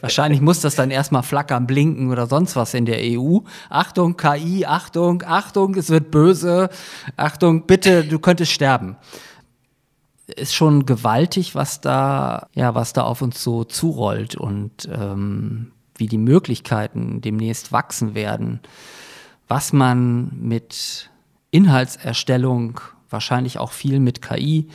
[0.00, 3.40] Wahrscheinlich muss das dann erstmal flackern, blinken oder sonst was in der EU.
[3.68, 6.70] Achtung, KI, Achtung, Achtung, es wird böse.
[7.16, 8.96] Achtung, bitte, du könntest sterben
[10.36, 16.06] ist schon gewaltig, was da, ja, was da auf uns so zurollt und ähm, wie
[16.06, 18.60] die Möglichkeiten demnächst wachsen werden,
[19.48, 21.10] was man mit
[21.50, 24.68] Inhaltserstellung, wahrscheinlich auch viel mit KI,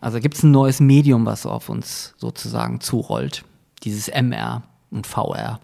[0.00, 3.44] also gibt es ein neues Medium, was auf uns sozusagen zurollt,
[3.82, 5.60] dieses MR und VR.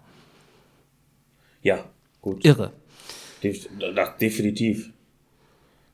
[1.61, 1.83] Ja,
[2.21, 2.43] gut.
[2.45, 2.71] Irre.
[3.41, 4.91] Definitiv.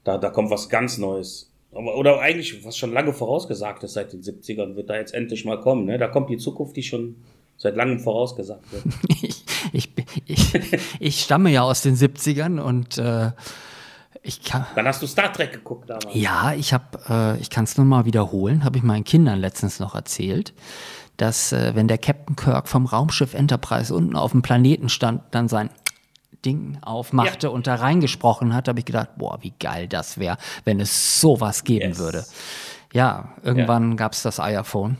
[0.03, 1.49] Da, da kommt was ganz Neues.
[1.71, 5.59] Oder eigentlich, was schon lange vorausgesagt ist seit den 70ern, wird da jetzt endlich mal
[5.59, 5.85] kommen.
[5.85, 5.97] Ne?
[5.97, 7.15] Da kommt die Zukunft, die schon
[7.57, 8.83] seit langem vorausgesagt wird.
[9.71, 9.89] Ich,
[10.27, 13.31] ich, ich, ich stamme ja aus den 70ern und äh,
[14.25, 16.15] ich kann, Dann hast du Star Trek geguckt damals.
[16.15, 19.79] Ja, ich habe, äh, ich kann es nur mal wiederholen, habe ich meinen Kindern letztens
[19.79, 20.53] noch erzählt,
[21.17, 25.47] dass äh, wenn der Captain Kirk vom Raumschiff Enterprise unten auf dem Planeten stand, dann
[25.49, 25.69] sein
[26.45, 27.53] Ding aufmachte Ja.
[27.53, 31.63] und da reingesprochen hat, habe ich gedacht, boah, wie geil das wäre, wenn es sowas
[31.65, 31.97] geben Yes.
[31.99, 32.25] würde.
[32.93, 34.97] Ja, irgendwann gab es das iPhone.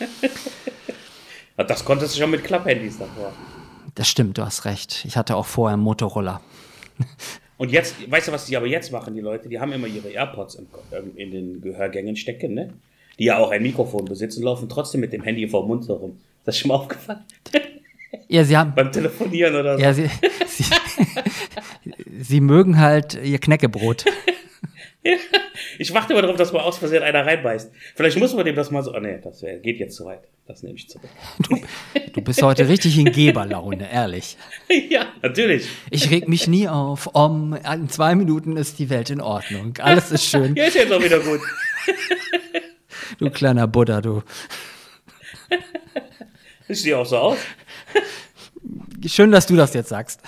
[1.56, 3.32] Das konntest du schon mit Klapphandys davor.
[3.94, 5.04] Das stimmt, du hast recht.
[5.04, 6.40] Ich hatte auch vorher einen Motorola.
[7.60, 9.50] Und jetzt, weißt du, was die aber jetzt machen, die Leute?
[9.50, 12.72] Die haben immer ihre AirPods im, ähm, in den Gehörgängen stecken, ne?
[13.18, 16.12] Die ja auch ein Mikrofon besitzen, laufen trotzdem mit dem Handy vor dem Mund herum.
[16.38, 17.20] Ist das schon mal aufgefallen?
[18.28, 19.82] Ja, sie haben, Beim Telefonieren oder so.
[19.82, 20.08] ja, sie,
[20.46, 20.64] sie,
[22.20, 24.04] sie mögen halt ihr Knäckebrot.
[25.78, 27.72] Ich warte immer darauf, dass mal aus Versehen einer reinbeißt.
[27.94, 28.94] Vielleicht muss man dem das mal so.
[28.94, 30.22] Oh nee, das geht jetzt zu weit.
[30.46, 31.08] Das nehme ich zurück.
[31.48, 31.60] Du,
[32.12, 34.36] du bist heute richtig in Geberlaune, ehrlich.
[34.90, 35.68] ja, natürlich.
[35.90, 37.06] Ich reg mich nie auf.
[37.14, 39.74] Um, in zwei Minuten ist die Welt in Ordnung.
[39.78, 40.56] Alles ist schön.
[40.56, 41.40] Ja, ist jetzt auch wieder gut.
[43.18, 44.22] Du kleiner Buddha, du.
[46.68, 47.38] Ich sehe auch so aus.
[49.06, 50.20] Schön, dass du das jetzt sagst.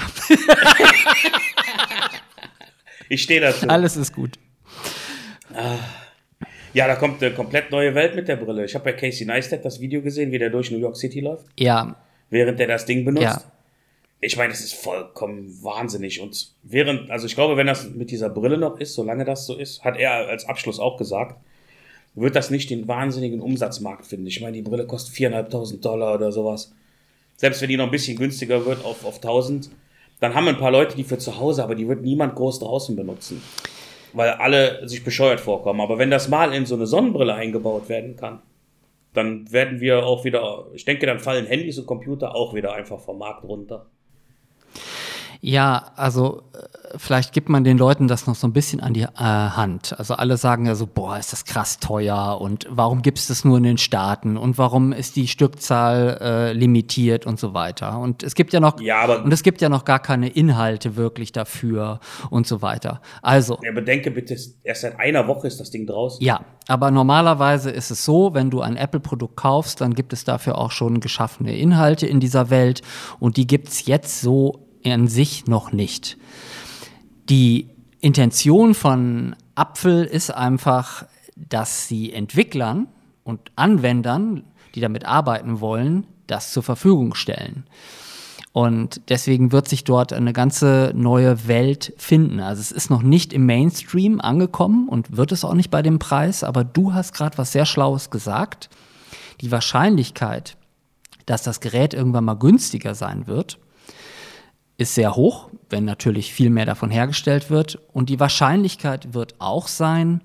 [3.09, 3.69] Ich stehe dazu.
[3.69, 4.39] Alles ist gut.
[6.75, 8.65] Ja, da kommt eine komplett neue Welt mit der Brille.
[8.65, 11.47] Ich habe bei Casey Neistat das Video gesehen, wie der durch New York City läuft,
[11.59, 11.97] Ja,
[12.31, 13.25] während der das Ding benutzt.
[13.25, 13.43] Ja.
[14.21, 16.21] Ich meine, es ist vollkommen wahnsinnig.
[16.21, 19.57] Und während, also ich glaube, wenn das mit dieser Brille noch ist, solange das so
[19.57, 21.37] ist, hat er als Abschluss auch gesagt,
[22.15, 24.27] wird das nicht den wahnsinnigen Umsatzmarkt finden.
[24.27, 26.73] Ich meine, die Brille kostet 4.500 Dollar oder sowas.
[27.37, 29.71] Selbst wenn die noch ein bisschen günstiger wird auf, auf 1000,
[30.21, 32.61] dann haben wir ein paar Leute, die für zu Hause, aber die wird niemand groß
[32.61, 33.43] draußen benutzen.
[34.13, 35.81] Weil alle sich bescheuert vorkommen.
[35.81, 38.43] Aber wenn das mal in so eine Sonnenbrille eingebaut werden kann,
[39.15, 42.99] dann werden wir auch wieder, ich denke, dann fallen Handys und Computer auch wieder einfach
[43.01, 43.87] vom Markt runter.
[45.45, 49.03] Ja, also äh, vielleicht gibt man den Leuten das noch so ein bisschen an die
[49.03, 49.93] äh, Hand.
[49.99, 53.45] Also alle sagen ja so, boah, ist das krass teuer und warum gibt es das
[53.45, 57.99] nur in den Staaten und warum ist die Stückzahl äh, limitiert und so weiter.
[57.99, 61.33] Und es gibt ja noch Ja, und es gibt ja noch gar keine Inhalte wirklich
[61.33, 61.99] dafür
[62.31, 63.03] und so weiter.
[63.21, 66.25] Also Ja, bedenke bitte, erst seit einer Woche ist das Ding draußen.
[66.25, 70.57] ja, aber normalerweise ist es so, wenn du ein Apple-Produkt kaufst, dann gibt es dafür
[70.57, 72.83] auch schon geschaffene Inhalte in dieser Welt
[73.19, 76.17] und die gibt es jetzt so an sich noch nicht.
[77.29, 77.69] Die
[78.01, 81.05] Intention von Apfel ist einfach,
[81.37, 82.89] dass sie Entwicklern
[83.25, 87.65] und Anwendern, die damit arbeiten wollen, das zur Verfügung stellen.
[88.53, 92.41] Und deswegen wird sich dort eine ganze neue Welt finden.
[92.41, 95.99] Also es ist noch nicht im Mainstream angekommen und wird es auch nicht bei dem
[95.99, 98.69] Preis, aber du hast gerade was sehr Schlaues gesagt.
[99.41, 100.57] Die Wahrscheinlichkeit,
[101.25, 103.59] dass das Gerät irgendwann mal günstiger sein wird,
[104.79, 107.79] ist sehr hoch, wenn natürlich viel mehr davon hergestellt wird.
[107.93, 110.23] Und die Wahrscheinlichkeit wird auch sein,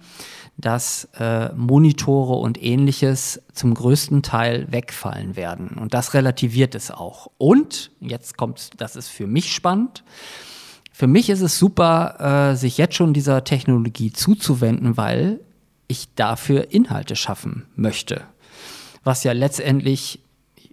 [0.57, 5.77] dass äh, Monitore und ähnliches zum größten Teil wegfallen werden.
[5.79, 7.29] Und das relativiert es auch.
[7.37, 10.03] Und, jetzt kommt, das ist für mich spannend,
[10.91, 15.39] für mich ist es super, äh, sich jetzt schon dieser Technologie zuzuwenden, weil
[15.87, 18.23] ich dafür Inhalte schaffen möchte.
[19.03, 20.19] Was ja letztendlich,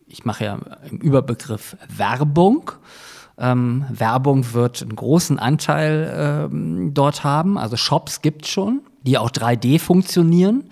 [0.06, 0.58] ich mache ja
[0.90, 2.72] im Überbegriff Werbung.
[3.38, 7.58] Ähm, Werbung wird einen großen Anteil ähm, dort haben.
[7.58, 10.64] Also Shops gibt es schon, die auch 3D funktionieren.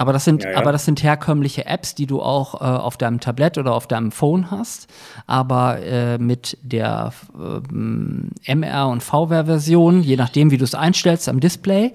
[0.00, 0.58] Aber das sind, Ja, ja.
[0.58, 4.12] aber das sind herkömmliche Apps, die du auch äh, auf deinem Tablett oder auf deinem
[4.12, 4.86] Phone hast.
[5.26, 11.40] Aber äh, mit der ähm, MR- und VR-Version, je nachdem, wie du es einstellst am
[11.40, 11.94] Display,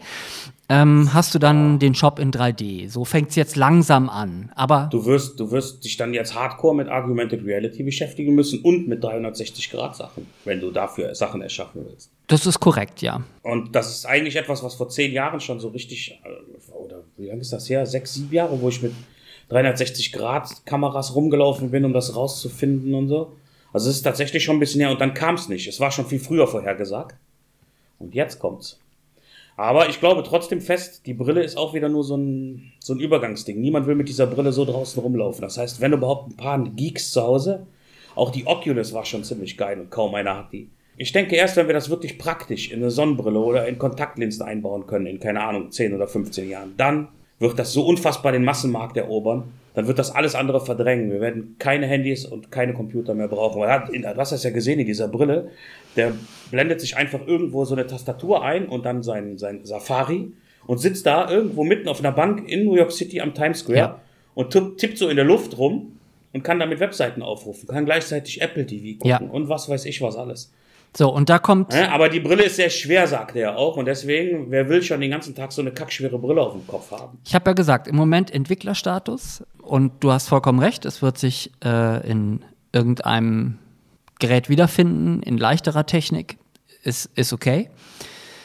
[0.70, 2.90] ähm, hast du dann den Shop in 3D.
[2.90, 4.52] So fängt es jetzt langsam an.
[4.56, 8.88] Aber Du wirst, du wirst dich dann jetzt hardcore mit Augmented Reality beschäftigen müssen und
[8.88, 12.10] mit 360-Grad-Sachen, wenn du dafür Sachen erschaffen willst.
[12.28, 13.24] das ist korrekt, ja.
[13.44, 17.28] Und das ist eigentlich etwas, was vor zehn Jahren schon so richtig, äh, oder wie
[17.28, 17.86] lange ist das her?
[17.86, 18.94] Sechs, sieben Jahre, wo ich mit
[19.52, 23.36] 360-Grad-Kameras rumgelaufen bin, um das rauszufinden und so.
[23.72, 25.68] Also es ist tatsächlich schon ein bisschen her und dann kam es nicht.
[25.68, 27.16] Es war schon viel früher vorhergesagt.
[28.00, 28.80] Und jetzt kommt's.
[29.56, 33.00] Aber ich glaube trotzdem fest, die Brille ist auch wieder nur so ein, so ein
[33.00, 33.60] Übergangsding.
[33.60, 35.42] Niemand will mit dieser Brille so draußen rumlaufen.
[35.42, 37.68] Das heißt, wenn überhaupt ein paar Geeks zu Hause,
[38.16, 40.70] auch die Oculus war schon ziemlich geil und kaum einer hat die.
[40.98, 44.86] Ich denke erst, wenn wir das wirklich praktisch in eine Sonnenbrille oder in Kontaktlinsen einbauen
[44.86, 47.08] können, in keine Ahnung, 10 oder 15 Jahren, dann
[47.50, 49.44] wird das so unfassbar den Massenmarkt erobern,
[49.76, 51.12] dann wird das alles andere verdrängen.
[51.12, 53.62] Wir werden keine Handys und keine Computer mehr brauchen.
[53.64, 55.50] Er hat, in- du hast das ja gesehen in dieser Brille,
[55.96, 56.14] der
[56.52, 60.32] blendet sich einfach irgendwo so eine Tastatur ein und dann sein, sein Safari
[60.68, 63.78] und sitzt da irgendwo mitten auf einer Bank in New York City am Times Square
[63.78, 64.00] Ja.
[64.36, 65.98] und tippt, tippt so in der Luft rum
[66.34, 69.18] und kann damit Webseiten aufrufen, kann gleichzeitig Apple TV gucken Ja.
[69.32, 70.52] und was weiß ich was alles.
[70.96, 73.78] So, und da kommt, Ja, aber die Brille ist sehr schwer, sagt er auch.
[73.78, 76.92] Und deswegen, wer will schon den ganzen Tag so eine kackschwere Brille auf dem Kopf
[76.92, 77.18] haben?
[77.26, 81.52] ich habe ja gesagt, im Moment Entwicklerstatus und du hast vollkommen recht, es wird sich
[81.66, 83.58] äh, in irgendeinem
[84.20, 86.38] Gerät wiederfinden, in leichterer Technik,
[86.84, 87.70] ist, ist okay.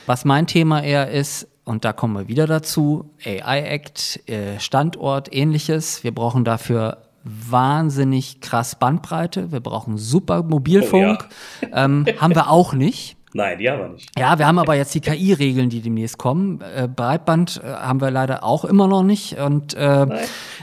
[0.06, 5.34] Was mein Thema eher ist, und da kommen wir wieder dazu, AI Act, äh, Standort,
[5.34, 6.02] ähnliches.
[6.02, 9.52] Wir brauchen dafür wahnsinnig krass Bandbreite.
[9.52, 11.28] Wir brauchen super Mobilfunk.
[11.72, 13.18] ähm, haben wir auch nicht.
[13.34, 14.10] Nein, die aber nicht.
[14.18, 16.60] Ja, wir haben aber jetzt die KI-Regeln, die demnächst kommen.
[16.60, 19.38] Äh, Breitband äh, haben wir leider auch immer noch nicht.
[19.38, 20.06] Und äh,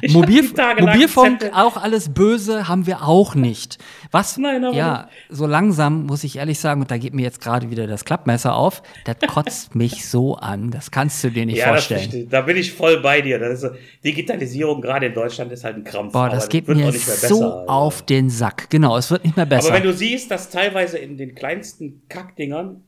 [0.10, 3.78] Mobil Mobilfunk, auch alles böse, haben wir auch nicht.
[4.16, 7.42] Was, Nein, aber ja, so langsam muss ich ehrlich sagen, und da geht mir jetzt
[7.42, 10.72] gerade wieder das Klappmesser auf, das kotzt mich so an.
[10.72, 12.00] Das kannst du dir nicht Ja, das vorstellen.
[12.02, 13.40] verstehe- da bin ich voll bei dir.
[13.40, 13.72] Das ist
[14.04, 16.14] Digitalisierung gerade in Deutschland ist halt ein Krampf.
[16.14, 17.70] Boah, aber das geht wird mir auch nicht mehr so besser, also.
[17.72, 18.70] auf den Sack.
[18.70, 19.68] Genau, es wird nicht mehr besser.
[19.68, 22.84] Aber wenn du siehst, dass teilweise in den kleinsten Kackdingern,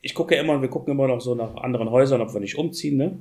[0.00, 2.56] ich gucke ja immer, wir gucken immer noch so nach anderen Häusern, ob wir nicht
[2.58, 3.18] umziehen, ne?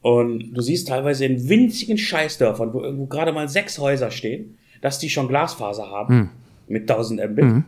[0.00, 4.98] Und du siehst teilweise in winzigen Scheißdörfern, wo irgendwo gerade mal sechs Häuser stehen, dass
[4.98, 6.28] die schon Glasfaser haben Hm.
[6.68, 7.64] Mit 1000 Mbit.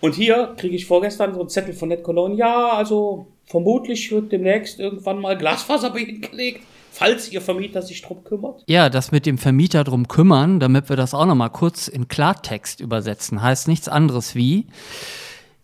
[0.00, 4.78] Und hier kriege ich vorgestern so einen Zettel von NetCologne, ja, also vermutlich wird demnächst
[4.78, 6.60] irgendwann mal Glasfaser bei Ihnen gelegt,
[6.92, 8.64] falls Ihr Vermieter sich drum kümmert.
[8.66, 12.08] Ja, das mit dem Vermieter drum kümmern, damit wir das auch noch mal kurz in
[12.08, 14.66] Klartext übersetzen, heißt nichts anderes wie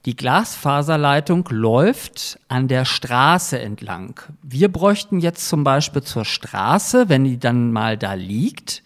[0.07, 4.19] die Glasfaserleitung läuft an der Straße entlang.
[4.43, 8.83] Wir bräuchten jetzt zum Beispiel zur Straße, wenn die dann mal da liegt.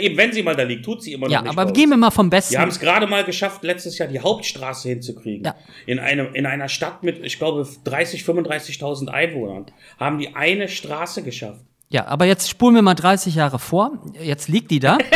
[0.00, 1.52] Eben wenn sie mal da liegt, tut sie immer Ja, noch nicht.
[1.52, 1.78] aber bei uns.
[1.78, 2.52] gehen wir mal vom Besten.
[2.54, 5.44] Wir haben es gerade mal geschafft, letztes Jahr die Hauptstraße hinzukriegen.
[5.44, 5.54] Ja.
[5.86, 9.66] In, einem, in einer Stadt mit, ich glaube, 30.000, 35.000 Einwohnern
[9.98, 11.60] haben die eine Straße geschafft.
[11.90, 13.92] Ja, aber jetzt spulen wir mal 30 Jahre vor.
[14.22, 14.98] Jetzt liegt die da.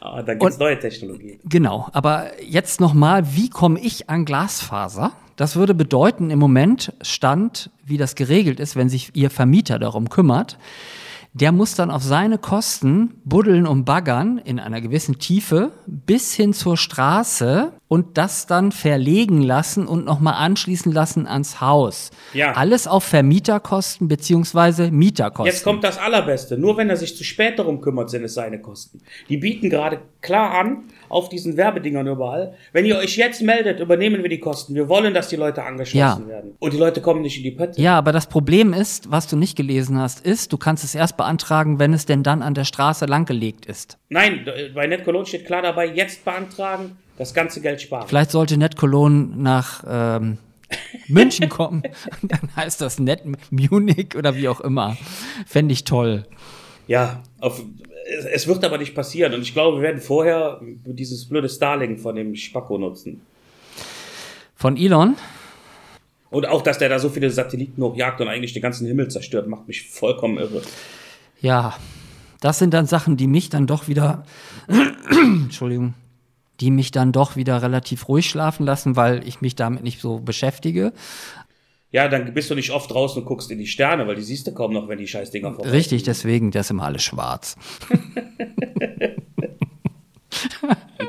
[0.00, 1.40] Ah, da gibt es neue Technologien.
[1.44, 5.12] Genau, aber jetzt nochmal, wie komme ich an Glasfaser?
[5.36, 10.08] Das würde bedeuten, im Moment Stand, wie das geregelt ist, wenn sich Ihr Vermieter darum
[10.08, 10.58] kümmert,
[11.38, 16.54] der muss dann auf seine Kosten buddeln und baggern in einer gewissen Tiefe bis hin
[16.54, 22.10] zur Straße und das dann verlegen lassen und nochmal anschließen lassen ans Haus.
[22.32, 22.52] Ja.
[22.52, 25.52] Alles auf Vermieterkosten beziehungsweise Mieterkosten.
[25.52, 26.56] Jetzt kommt das Allerbeste.
[26.56, 29.02] Nur wenn er sich zu spät darum kümmert, sind es seine Kosten.
[29.28, 34.22] Die bieten gerade klar an, auf diesen Werbedingern überall, wenn ihr euch jetzt meldet, übernehmen
[34.22, 34.74] wir die Kosten.
[34.74, 36.28] Wir wollen, dass die Leute angeschlossen Ja.
[36.28, 36.52] werden.
[36.58, 37.80] Und die Leute kommen nicht in die Pötte.
[37.80, 41.16] Ja, aber das Problem ist, was du nicht gelesen hast, ist, du kannst es erst
[41.16, 43.98] beantragen, wenn es denn dann an der Straße langgelegt ist.
[44.08, 48.06] Nein, bei NetCologne steht klar dabei, jetzt beantragen, das ganze Geld sparen.
[48.08, 50.38] Vielleicht sollte NetCologne nach ähm,
[51.08, 51.82] München kommen.
[52.22, 54.96] dann heißt das Net Munich oder wie auch immer.
[55.46, 56.26] Fände ich toll.
[56.88, 57.62] Ja, auf,
[58.06, 59.34] es, wird aber nicht passieren.
[59.34, 63.20] Und ich glaube, wir werden vorher dieses blöde Starlink von dem Spacko nutzen.
[64.54, 65.16] Von Elon?
[66.30, 69.48] Und auch, dass der da so viele Satelliten hochjagt und eigentlich den ganzen Himmel zerstört,
[69.48, 70.62] macht mich vollkommen irre.
[71.40, 71.76] Ja,
[72.40, 74.24] das sind dann Sachen, die mich dann doch wieder,
[75.10, 75.94] Entschuldigung,
[76.60, 80.18] die mich dann doch wieder relativ ruhig schlafen lassen, weil ich mich damit nicht so
[80.18, 80.92] beschäftige.
[81.92, 84.46] Ja, dann bist du nicht oft draußen und guckst in die Sterne, weil die siehst
[84.46, 87.56] du kaum noch, wenn die Scheißdinger vorbei Richtig, deswegen, das ist immer alles schwarz.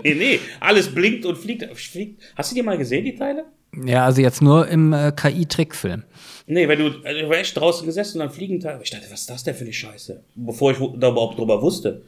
[0.04, 2.22] Nee, nee, alles blinkt und fliegt, fliegt.
[2.36, 3.46] Hast du die mal gesehen, die Teile?
[3.86, 6.04] Ja, also jetzt nur im äh, KI-Trickfilm.
[6.46, 8.80] Nee, wenn du, also ich war echt draußen gesessen und dann fliegen Teile.
[8.82, 10.24] Ich dachte, was ist das denn für eine Scheiße?
[10.36, 12.04] Bevor ich da überhaupt drüber wusste.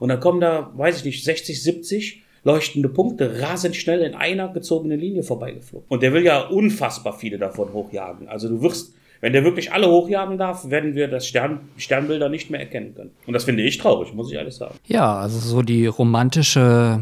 [0.00, 4.48] Und dann kommen da, weiß ich nicht, 60, 70 leuchtende Punkte rasend schnell in einer
[4.48, 5.86] gezogenen Linie vorbeigeflogen.
[5.88, 8.28] Und der will ja unfassbar viele davon hochjagen.
[8.28, 12.50] Also du wirst, wenn der wirklich alle hochjagen darf, werden wir das Stern, Sternbilder nicht
[12.50, 13.10] mehr erkennen können.
[13.26, 14.74] Und das finde ich traurig, muss ich ehrlich sagen.
[14.86, 17.00] Ja, also so die romantische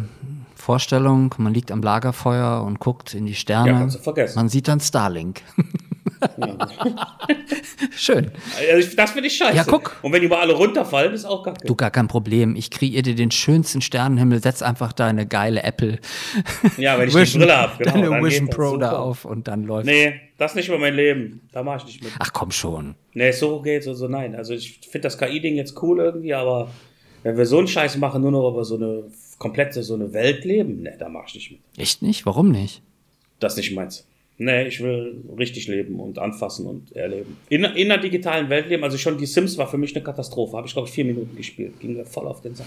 [0.55, 3.71] Vorstellung, man liegt am Lagerfeuer und guckt in die Sterne.
[3.71, 4.39] Ja, kannst du vergessen.
[4.39, 5.43] Man sieht dann Starlink.
[7.97, 8.31] Schön.
[8.59, 9.57] Also ich, das finde ich scheiße.
[9.57, 9.99] Ja, guck.
[10.03, 11.67] Und wenn die mal alle runterfallen, ist auch kacke.
[11.67, 12.57] Du, gar kein Problem.
[12.57, 14.43] Ich kreiere dir den schönsten Sternenhimmel.
[14.43, 15.99] Setz einfach deine geile Apple
[16.77, 17.85] Ja, wenn ich die Vision, Brille habe.
[17.85, 19.87] Genau, deine Vision Pro da auf und dann läuft.
[19.87, 21.49] Nee, das nicht über mein Leben.
[21.53, 22.13] Da mache ich nicht mit.
[22.19, 22.95] Ach komm schon.
[23.15, 24.35] Nee, so geht's und so nein.
[24.35, 26.71] Also ich finde das KI-Ding jetzt cool irgendwie, aber
[27.23, 29.05] wenn wir so einen Scheiß machen, nur noch über so eine
[29.39, 31.61] komplette, so eine Welt leben, nee, da mach ich nicht mit.
[31.77, 32.27] Echt nicht?
[32.27, 32.83] Warum nicht?
[33.41, 34.07] Das ist nicht meins.
[34.45, 37.37] Nee, ich will richtig leben und anfassen und erleben.
[37.49, 40.57] In, in einer digitalen Welt leben, also schon die Sims war für mich eine Katastrophe.
[40.57, 41.79] Habe ich, glaube ich, vier Minuten gespielt.
[41.79, 42.67] Ging mir voll auf den Sack.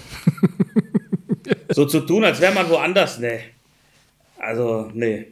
[1.71, 3.39] so zu tun, als wäre man woanders, nee.
[4.37, 5.25] Also, nee.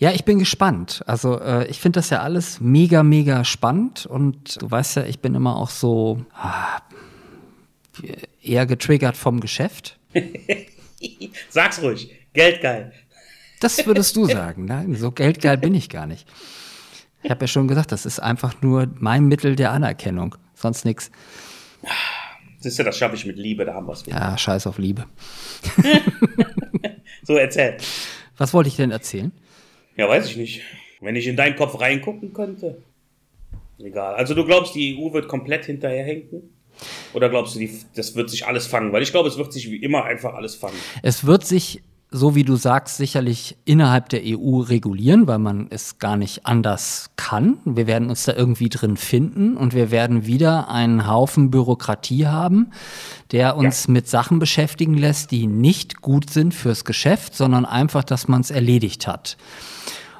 [0.00, 1.04] Ja, ich bin gespannt.
[1.06, 5.20] Also äh, ich finde das ja alles mega, mega spannend und du weißt ja, ich
[5.20, 6.80] bin immer auch so ah,
[8.42, 10.00] eher getriggert vom Geschäft.
[11.48, 12.12] Sag's ruhig.
[12.32, 12.92] Geld geil.
[13.60, 14.64] Das würdest du sagen.
[14.64, 16.28] Nein, so geldgeil bin ich gar nicht.
[17.22, 20.36] Ich habe ja schon gesagt, das ist einfach nur mein Mittel der Anerkennung.
[20.54, 21.10] Sonst nichts.
[22.60, 24.16] Siehst du, das schaffe ich mit Liebe, da haben wir's wieder.
[24.16, 25.06] Ja, scheiß auf Liebe.
[27.28, 27.76] So, erzähl.
[28.38, 29.32] Was wollte ich denn erzählen?
[29.96, 30.62] Ja, weiß ich nicht.
[31.02, 32.82] Wenn ich in deinen Kopf reingucken könnte.
[33.78, 34.14] Egal.
[34.14, 36.54] Also du glaubst, die EU wird komplett hinterherhinken?
[37.12, 38.94] Oder glaubst du, die, das wird sich alles fangen?
[38.94, 40.78] Weil ich glaube, es wird sich wie immer einfach alles fangen.
[41.02, 45.98] Es wird sich, so wie du sagst, sicherlich innerhalb der EU regulieren, weil man es
[45.98, 47.58] gar nicht anders kann.
[47.66, 52.70] Wir werden uns da irgendwie drin finden und wir werden wieder einen Haufen Bürokratie haben,
[53.30, 53.92] der uns Ja.
[53.92, 58.50] mit Sachen beschäftigen lässt, die nicht gut sind fürs Geschäft, sondern einfach, dass man es
[58.50, 59.36] erledigt hat.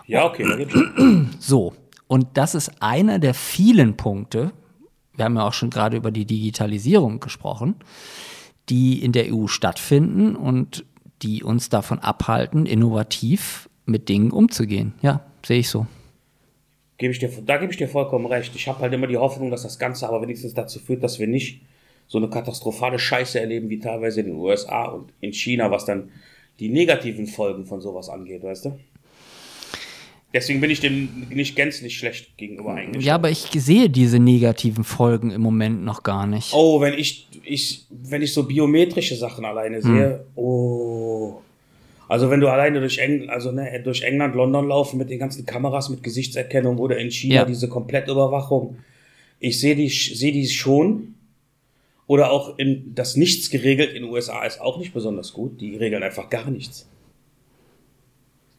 [0.06, 0.66] Ja, okay.
[1.38, 1.74] So,
[2.06, 4.52] und das ist einer der vielen Punkte,
[5.14, 7.76] wir haben ja auch schon gerade über die Digitalisierung gesprochen,
[8.68, 10.84] die in der EU stattfinden und
[11.22, 14.94] die uns davon abhalten, innovativ mit Dingen umzugehen.
[15.02, 15.86] Ja, sehe ich so.
[16.98, 18.54] Gebe ich dir, da gebe ich dir vollkommen recht.
[18.56, 21.28] Ich habe halt immer die Hoffnung, dass das Ganze aber wenigstens dazu führt, dass wir
[21.28, 21.62] nicht
[22.08, 26.10] so eine katastrophale Scheiße erleben wie teilweise in den USA und in China, was dann
[26.58, 28.78] die negativen Folgen von sowas angeht, weißt du?
[30.34, 33.04] Deswegen bin ich dem nicht gänzlich schlecht gegenüber eingestellt.
[33.04, 36.52] Ja, aber ich sehe diese negativen Folgen im Moment noch gar nicht.
[36.52, 41.40] Oh, wenn ich, ich, wenn ich so biometrische Sachen alleine sehe, oh.
[42.08, 45.44] Also wenn du alleine durch, Eng also, ne, durch England, London laufen mit den ganzen
[45.44, 47.44] Kameras mit Gesichtserkennung oder in China Ja.
[47.44, 48.78] diese Komplettüberwachung.
[49.40, 51.14] Ich sehe die, sehe die schon.
[52.06, 55.60] Oder auch in das Nichts geregelt in den USA ist auch nicht besonders gut.
[55.60, 56.88] Die regeln einfach gar nichts.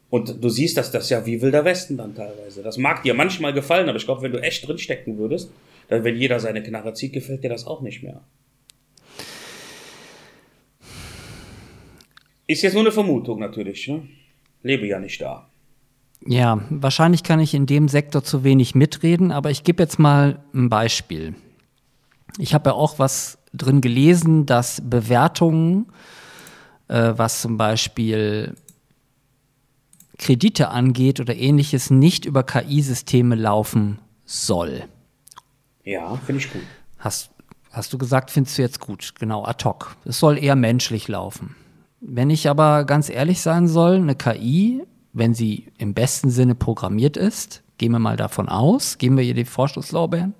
[0.09, 2.63] Und du siehst, dass das ja wie Wilder Westen dann teilweise.
[2.63, 5.51] Das mag dir manchmal gefallen, aber ich glaube, wenn du echt drinstecken würdest,
[5.87, 8.21] dann wenn jeder seine Knarre zieht, gefällt dir das auch nicht mehr.
[12.47, 14.07] Ist jetzt nur eine Vermutung natürlich, ne?
[14.63, 15.47] Lebe ja nicht da.
[16.25, 20.39] Ja, wahrscheinlich kann ich in dem Sektor zu wenig mitreden, aber ich gebe jetzt mal
[20.53, 21.35] ein Beispiel.
[22.39, 25.87] Ich habe ja auch was drin gelesen, dass Bewertungen,
[26.87, 28.55] äh, was zum Beispiel
[30.19, 34.83] Kredite angeht oder ähnliches, nicht über KI-Systeme laufen soll.
[35.83, 36.61] Ja, finde ich gut.
[36.99, 37.31] Hast,
[37.71, 39.13] hast du gesagt, findest du jetzt gut?
[39.17, 39.95] Genau, ad hoc.
[40.05, 41.55] Es soll eher menschlich laufen.
[42.01, 47.17] Wenn ich aber ganz ehrlich sein soll, eine KI, wenn sie im besten Sinne programmiert
[47.17, 50.35] ist, gehen wir mal davon aus, geben wir ihr die Vorschusslorbeeren,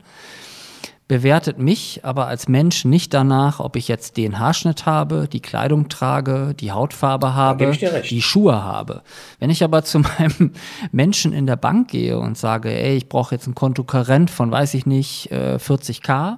[1.10, 5.90] bewertet mich aber als Mensch nicht danach, ob ich jetzt den Haarschnitt habe, die Kleidung
[5.90, 7.66] trage, die Hautfarbe habe,
[8.10, 9.02] die Schuhe habe.
[9.40, 10.54] Wenn ich aber zu meinem
[10.94, 14.52] Menschen in der Bank gehe und sage, ey, ich brauche jetzt ein Konto Karrent von,
[14.52, 16.38] weiß ich nicht, äh, 40k,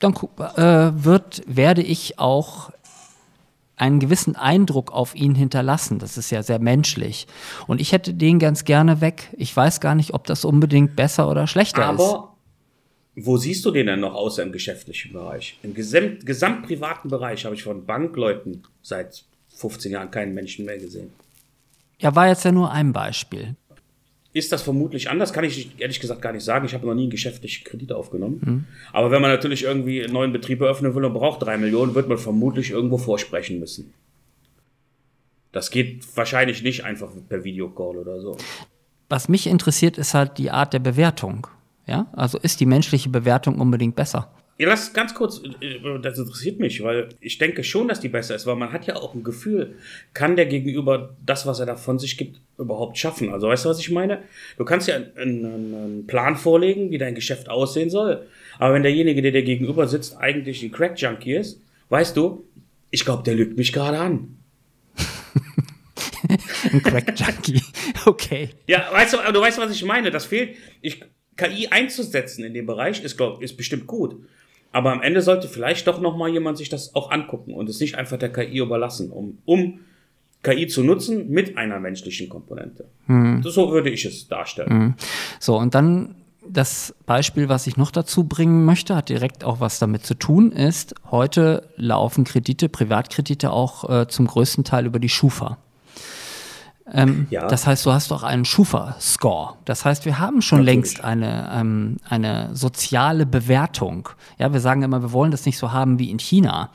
[0.00, 2.70] dann gu- äh, wird, werde ich auch
[3.76, 5.98] einen gewissen Eindruck auf ihn hinterlassen.
[6.00, 7.28] Das ist ja sehr menschlich.
[7.68, 9.28] Und ich hätte den ganz gerne weg.
[9.36, 12.00] Ich weiß gar nicht, ob das unbedingt besser oder schlechter ist.
[12.00, 12.35] Aber
[13.16, 15.58] wo siehst du den denn noch außer im geschäftlichen Bereich?
[15.62, 19.24] Im gesamt, gesamtprivaten Bereich habe ich von Bankleuten seit
[19.56, 21.10] 15 Jahren keinen Menschen mehr gesehen.
[21.98, 23.56] Ja, war jetzt ja nur ein Beispiel.
[24.34, 25.32] Ist das vermutlich anders?
[25.32, 26.66] Kann ich ehrlich gesagt gar nicht sagen.
[26.66, 28.66] Ich habe noch nie einen geschäftlichen Kredit aufgenommen.
[28.92, 32.06] Aber wenn man natürlich irgendwie einen neuen Betrieb eröffnen will und braucht drei Millionen, wird
[32.06, 33.94] man vermutlich irgendwo vorsprechen müssen.
[35.52, 38.36] Das geht wahrscheinlich nicht einfach per Videocall oder so.
[39.08, 41.46] Was mich interessiert, ist halt die Art der Bewertung.
[41.86, 44.30] Ja, also ist die menschliche Bewertung unbedingt besser?
[44.58, 48.34] Ja, lass ganz kurz, äh, das interessiert mich, weil ich denke schon, dass die besser
[48.34, 49.76] ist, weil man hat ja auch ein Gefühl,
[50.14, 53.30] kann der Gegenüber das, was er da von sich gibt, überhaupt schaffen?
[53.30, 54.22] Also weißt du, was ich meine?
[54.56, 58.26] Du kannst ja einen, einen, Plan vorlegen, wie dein Geschäft aussehen soll,
[58.58, 62.44] aber wenn derjenige, der dir gegenüber sitzt, eigentlich ein Crack-Junkie ist, weißt du,
[62.90, 64.38] ich glaube, der lügt mich gerade an.
[66.72, 67.62] Ein Crack-Junkie.
[68.06, 68.48] okay.
[68.66, 70.10] Ja, weißt du, du weißt, was ich meine.
[70.10, 70.56] Das fehlt.
[70.80, 71.00] Ich,
[71.36, 74.16] KI einzusetzen in dem Bereich ist, glaub, ist bestimmt gut.
[74.72, 77.80] Aber am Ende sollte vielleicht doch noch mal jemand sich das auch angucken und es
[77.80, 79.80] nicht einfach der KI überlassen, um, um
[80.42, 82.86] KI zu nutzen mit einer menschlichen Komponente.
[83.42, 84.94] So würde ich es darstellen.
[85.40, 86.14] So, und dann
[86.48, 90.52] das Beispiel, was ich noch dazu bringen möchte, hat direkt auch was damit zu tun,
[90.52, 95.58] ist, heute laufen Kredite, Privatkredite auch äh, zum größten Teil über die Schufa.
[96.92, 97.48] Ähm, Ja.
[97.48, 99.54] Das heißt, du hast doch einen Schufa-Score.
[99.64, 100.74] Das heißt, wir haben schon Natürlich.
[100.74, 104.08] längst eine, ähm, eine soziale Bewertung.
[104.38, 106.70] Ja, wir sagen immer, wir wollen das nicht so haben wie in China.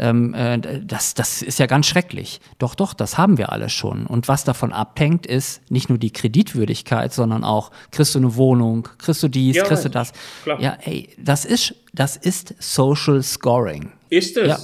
[0.00, 2.40] Ähm, äh, das, das ist ja ganz schrecklich.
[2.58, 4.06] Doch, doch, das haben wir alle schon.
[4.06, 8.88] Und was davon abhängt, ist nicht nur die Kreditwürdigkeit, sondern auch, kriegst du eine Wohnung,
[8.98, 10.12] kriegst du dies, Ja, kriegst du das.
[10.44, 10.60] Klar.
[10.60, 13.90] Ja, ey, das ist, das ist Social Scoring.
[14.08, 14.48] Ist es.
[14.48, 14.58] Ja.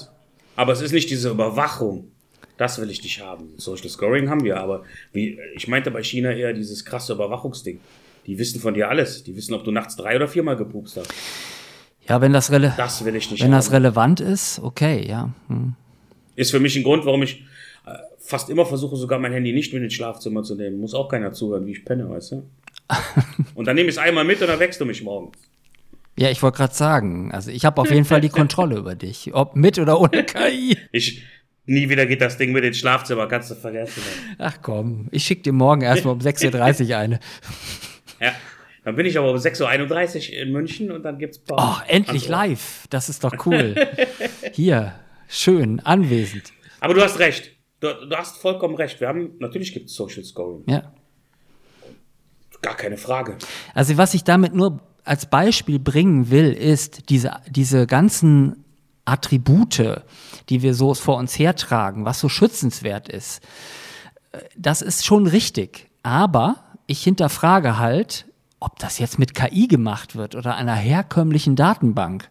[0.57, 2.12] Aber es ist nicht diese Überwachung.
[2.56, 3.54] Das will ich nicht haben.
[3.56, 7.80] Social Scoring haben wir, aber wie, ich meinte bei China eher dieses krasse Überwachungsding.
[8.26, 9.24] Die wissen von dir alles.
[9.24, 11.12] Die wissen, ob du nachts drei oder viermal gepupst hast.
[12.08, 13.74] Ja, wenn das, rele Das will ich nicht wenn das haben.
[13.74, 15.30] relevant ist, okay, ja.
[15.48, 15.74] Hm.
[16.36, 17.44] Ist für mich ein Grund, warum ich
[17.86, 20.78] äh, fast immer versuche, sogar mein Handy nicht mit ins Schlafzimmer zu nehmen.
[20.80, 22.50] Muss auch keiner zuhören, wie ich penne, weißt du?
[23.54, 25.36] und dann nehme ich es einmal mit und dann wächst du mich morgens.
[26.16, 29.34] Ja, ich wollte gerade sagen, also ich habe auf jeden Fall die Kontrolle über dich,
[29.34, 30.79] ob mit oder ohne KI.
[30.92, 31.24] Ich,
[31.67, 34.02] nie wieder geht das Ding mit ins Schlafzimmer, kannst du vergessen.
[34.38, 37.21] Ach komm, ich schicke dir morgen erstmal um 6.30 Uhr eine.
[38.21, 38.33] Ja.
[38.85, 41.65] Dann bin ich aber um 6.31 Uhr in München und dann gibt's Pause.
[41.67, 42.87] Oh, endlich live.
[42.90, 43.75] Das ist doch cool.
[44.52, 44.94] Hier,
[45.27, 46.52] schön, anwesend.
[46.81, 47.52] Aber du hast recht.
[47.81, 49.00] Du, du hast vollkommen recht.
[49.00, 50.65] Wir haben, natürlich gibt es Social Scoring.
[50.69, 50.92] Ja.
[52.60, 53.38] Gar keine Frage.
[53.73, 58.63] Also was ich damit nur als Beispiel bringen will, ist diese, diese ganzen
[59.05, 60.02] Attribute,
[60.48, 63.42] die wir so vor uns hertragen, was so schützenswert ist.
[64.33, 65.88] äh, Das ist schon richtig.
[66.02, 68.27] Aber ich hinterfrage halt,
[68.61, 72.31] ob das jetzt mit KI gemacht wird oder einer herkömmlichen Datenbank.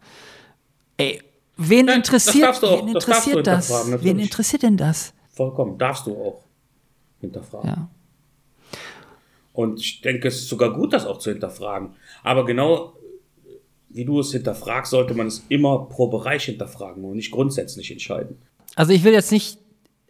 [0.97, 1.21] Ey,
[1.57, 3.67] wen Nein, das interessiert, du auch- wen das interessiert das?
[3.67, 5.13] hinterfragen, Wen interessiert denn das?
[5.31, 5.77] Vollkommen.
[5.77, 6.43] Darfst du auch
[7.21, 7.69] hinterfragen.
[7.69, 7.87] Ja.
[9.53, 11.93] Und ich denke, es ist sogar gut, das auch zu hinterfragen.
[12.23, 12.93] Aber genau
[13.93, 18.37] wie du es hinterfragst, sollte man es immer pro Bereich hinterfragen und nicht grundsätzlich entscheiden.
[18.75, 19.59] Also ich will jetzt nicht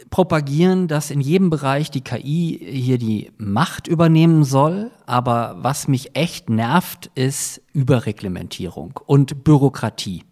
[0.09, 6.15] propagieren, dass in jedem Bereich die KI hier die Macht übernehmen soll, aber was mich
[6.15, 10.23] echt nervt, ist Überreglementierung und Bürokratie.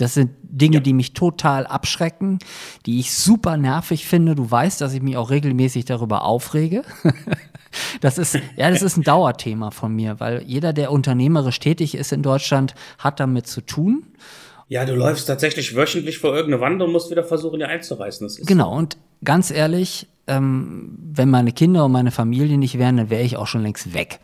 [0.00, 0.80] Das sind Dinge, ja.
[0.80, 2.38] die mich total abschrecken,
[2.86, 4.34] die ich super nervig finde.
[4.34, 6.82] Du weißt, dass ich mich auch regelmäßig darüber aufrege.
[8.00, 12.12] Das ist, ja, das ist ein Dauerthema von mir, weil jeder, der unternehmerisch tätig ist
[12.12, 14.06] in Deutschland, hat damit zu tun.
[14.66, 18.28] Ja, du läufst tatsächlich wöchentlich vor irgendeine Wand und musst wieder versuchen, die einzureißen.
[18.44, 23.22] genau, und ganz ehrlich, ähm, wenn meine Kinder und meine Familie nicht wären, dann wäre
[23.22, 24.20] ich auch schon längst weg.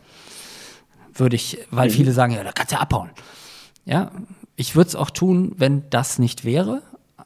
[1.13, 1.93] Würde ich, weil mhm.
[1.93, 3.09] viele sagen, ja, da kannst du abhauen.
[3.85, 4.11] Ja,
[4.57, 6.81] ich würde es auch tun, wenn das nicht wäre,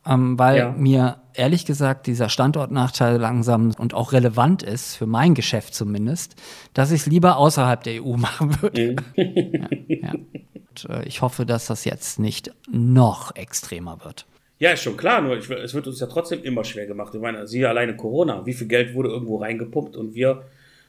[0.06, 0.72] ähm, weil ja.
[0.74, 6.36] mir ehrlich gesagt dieser Standortnachteil langsam und auch relevant ist, für mein Geschäft zumindest,
[6.74, 8.96] dass ich es lieber außerhalb der EU machen würde.
[9.16, 9.54] Mhm.
[9.56, 10.12] ja, ja.
[10.12, 14.26] Und, äh, ich hoffe, dass das jetzt nicht noch extremer wird.
[14.60, 17.16] Ja, ist schon klar, nur ich, es wird uns ja trotzdem immer schwer gemacht.
[17.16, 20.44] Ich meine, siehe alleine Corona, wie viel Geld wurde irgendwo reingepumpt und wir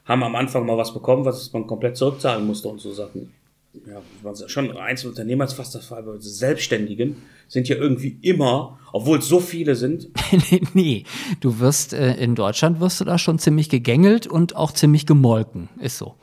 [0.05, 3.33] haben am Anfang mal was bekommen, was man komplett zurückzahlen musste und so Sachen
[3.73, 7.17] ja, schon Einzelunternehmer ist fast das Fall, aber Selbstständigen
[7.47, 10.09] sind ja irgendwie immer, obwohl es so viele sind.
[10.73, 11.05] nee,
[11.39, 15.69] du wirst äh, in Deutschland wirst du da schon ziemlich gegängelt und auch ziemlich gemolken,
[15.79, 16.15] ist so.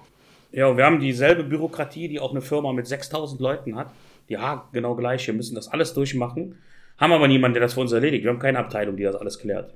[0.52, 3.92] Ja, und wir haben dieselbe Bürokratie, die auch eine Firma mit 6000 Leuten hat.
[4.26, 5.26] Ja, genau gleich.
[5.26, 6.56] Wir müssen das alles durchmachen.
[6.98, 8.24] Haben aber niemanden, der das für uns erledigt.
[8.24, 9.74] Wir haben keine Abteilung, die das alles klärt.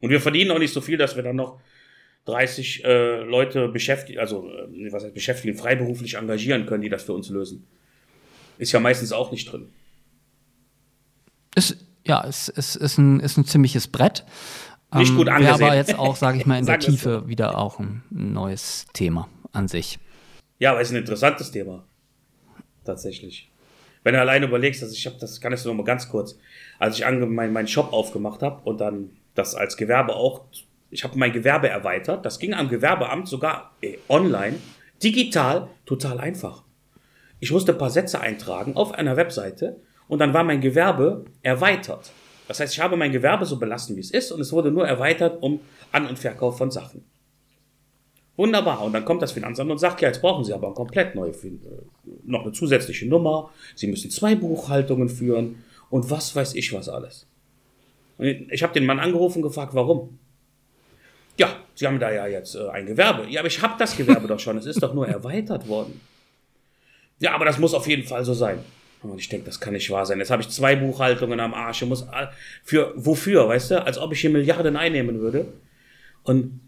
[0.00, 1.58] Und wir verdienen auch nicht so viel, dass wir dann noch
[2.26, 7.12] 30 äh, Leute beschäftigen, also äh, was heißt beschäftigen, freiberuflich engagieren können, die das für
[7.12, 7.66] uns lösen.
[8.58, 9.68] Ist ja meistens auch nicht drin.
[11.54, 14.24] Ist, ja, es ist, ist, ist, ein, ist ein ziemliches Brett.
[14.94, 15.58] Nicht ähm, gut angesehen.
[15.58, 17.28] Wäre aber jetzt auch, sage ich mal, in der Tiefe so.
[17.28, 19.98] wieder auch ein neues Thema an sich.
[20.58, 21.84] Ja, aber es ist ein interessantes Thema.
[22.84, 23.50] Tatsächlich.
[24.02, 26.38] Wenn du alleine überlegst, dass ich habe, das kann ich so noch mal ganz kurz,
[26.78, 30.44] als ich meinen mein Shop aufgemacht habe und dann das als Gewerbe auch
[30.94, 32.24] ich habe mein Gewerbe erweitert.
[32.24, 34.60] Das ging am Gewerbeamt sogar äh, online,
[35.02, 36.62] digital, total einfach.
[37.40, 42.12] Ich musste ein paar Sätze eintragen auf einer Webseite und dann war mein Gewerbe erweitert.
[42.46, 44.86] Das heißt, ich habe mein Gewerbe so belassen, wie es ist und es wurde nur
[44.86, 47.04] erweitert um An- und Verkauf von Sachen.
[48.36, 48.82] Wunderbar.
[48.82, 51.30] Und dann kommt das Finanzamt und sagt, ja, jetzt brauchen Sie aber eine komplett neue,
[51.30, 51.60] äh,
[52.24, 53.50] noch eine zusätzliche Nummer.
[53.74, 57.26] Sie müssen zwei Buchhaltungen führen und was weiß ich was alles.
[58.18, 60.20] Und ich habe den Mann angerufen und gefragt, warum.
[61.36, 63.26] Ja, Sie haben da ja jetzt äh, ein Gewerbe.
[63.28, 64.56] Ja, aber ich habe das Gewerbe doch schon.
[64.56, 66.00] Es ist doch nur erweitert worden.
[67.18, 68.58] Ja, aber das muss auf jeden Fall so sein.
[69.02, 70.18] Und ich denke, das kann nicht wahr sein.
[70.18, 71.82] Jetzt habe ich zwei Buchhaltungen am Arsch.
[71.82, 72.06] Ich muss
[72.62, 73.84] für wofür, weißt du?
[73.84, 75.46] Als ob ich hier Milliarden einnehmen würde.
[76.22, 76.60] Und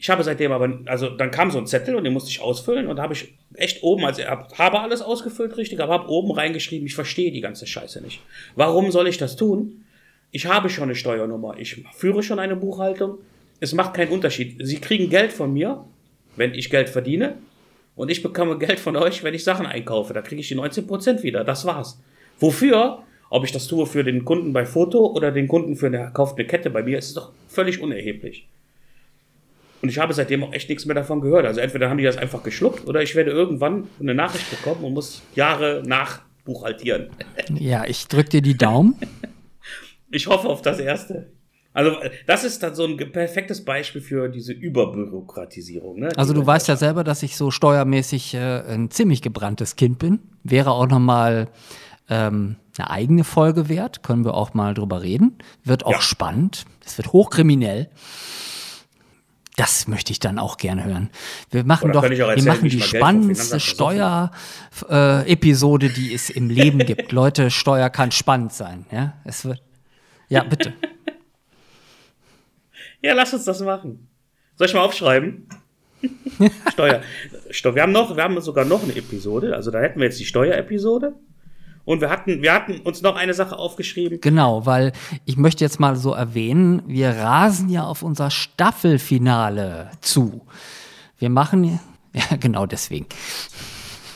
[0.00, 2.86] ich habe seitdem aber, also dann kam so ein Zettel und den musste ich ausfüllen
[2.86, 6.30] und da habe ich echt oben, also ich habe alles ausgefüllt richtig, aber habe oben
[6.30, 8.20] reingeschrieben, ich verstehe die ganze Scheiße nicht.
[8.54, 9.84] Warum soll ich das tun?
[10.30, 13.18] Ich habe schon eine Steuernummer, ich führe schon eine Buchhaltung,
[13.60, 14.56] es macht keinen Unterschied.
[14.60, 15.84] Sie kriegen Geld von mir,
[16.36, 17.36] wenn ich Geld verdiene.
[17.96, 20.14] Und ich bekomme Geld von euch, wenn ich Sachen einkaufe.
[20.14, 21.42] Da kriege ich die 19% wieder.
[21.42, 22.00] Das war's.
[22.38, 23.02] Wofür?
[23.30, 26.46] Ob ich das tue für den Kunden bei Foto oder den Kunden für eine kaufte
[26.46, 28.48] Kette bei mir, ist es doch völlig unerheblich.
[29.82, 31.46] Und ich habe seitdem auch echt nichts mehr davon gehört.
[31.46, 34.94] Also entweder haben die das einfach geschluckt oder ich werde irgendwann eine Nachricht bekommen und
[34.94, 37.10] muss Jahre nachbuchhaltieren.
[37.54, 38.96] Ja, ich drücke dir die Daumen.
[40.10, 41.26] ich hoffe auf das Erste.
[41.78, 46.00] Also das ist dann so ein perfektes Beispiel für diese Überbürokratisierung.
[46.00, 46.08] Ne?
[46.16, 50.18] Also du weißt ja selber, dass ich so steuermäßig äh, ein ziemlich gebranntes Kind bin.
[50.42, 51.46] Wäre auch noch mal
[52.10, 54.02] ähm, eine eigene Folge wert.
[54.02, 55.38] Können wir auch mal drüber reden.
[55.62, 56.00] Wird auch ja.
[56.00, 56.64] spannend.
[56.84, 57.88] Es wird hochkriminell.
[59.54, 61.10] Das möchte ich dann auch gerne hören.
[61.52, 67.12] Wir machen doch, erzählen, wir machen die spannendste Steuer-Episode, äh, die es im Leben gibt.
[67.12, 68.84] Leute, Steuer kann spannend sein.
[68.90, 69.62] Ja, es wird.
[70.28, 70.72] Ja, bitte.
[73.02, 74.08] Ja, lass uns das machen.
[74.56, 75.48] Soll ich mal aufschreiben?
[76.72, 77.02] Steuer.
[77.50, 79.54] Wir haben noch, wir haben sogar noch eine Episode.
[79.54, 81.14] Also da hätten wir jetzt die Steuerepisode.
[81.84, 84.20] Und wir hatten, wir hatten uns noch eine Sache aufgeschrieben.
[84.20, 84.92] Genau, weil
[85.24, 90.42] ich möchte jetzt mal so erwähnen, wir rasen ja auf unser Staffelfinale zu.
[91.18, 91.80] Wir machen,
[92.12, 93.06] ja, genau deswegen.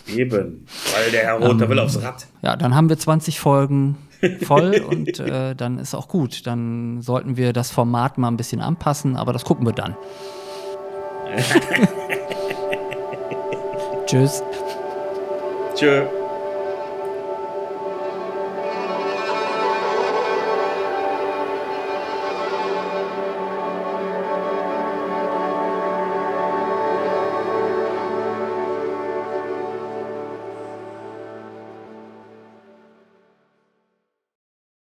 [0.07, 2.27] Eben, weil der Herr Roter ähm, will aufs Rad.
[2.43, 3.97] Ja, dann haben wir 20 Folgen
[4.43, 6.47] voll und äh, dann ist auch gut.
[6.47, 9.97] Dann sollten wir das Format mal ein bisschen anpassen, aber das gucken wir dann.
[14.07, 14.43] Tschüss.
[15.75, 16.22] Tschüss.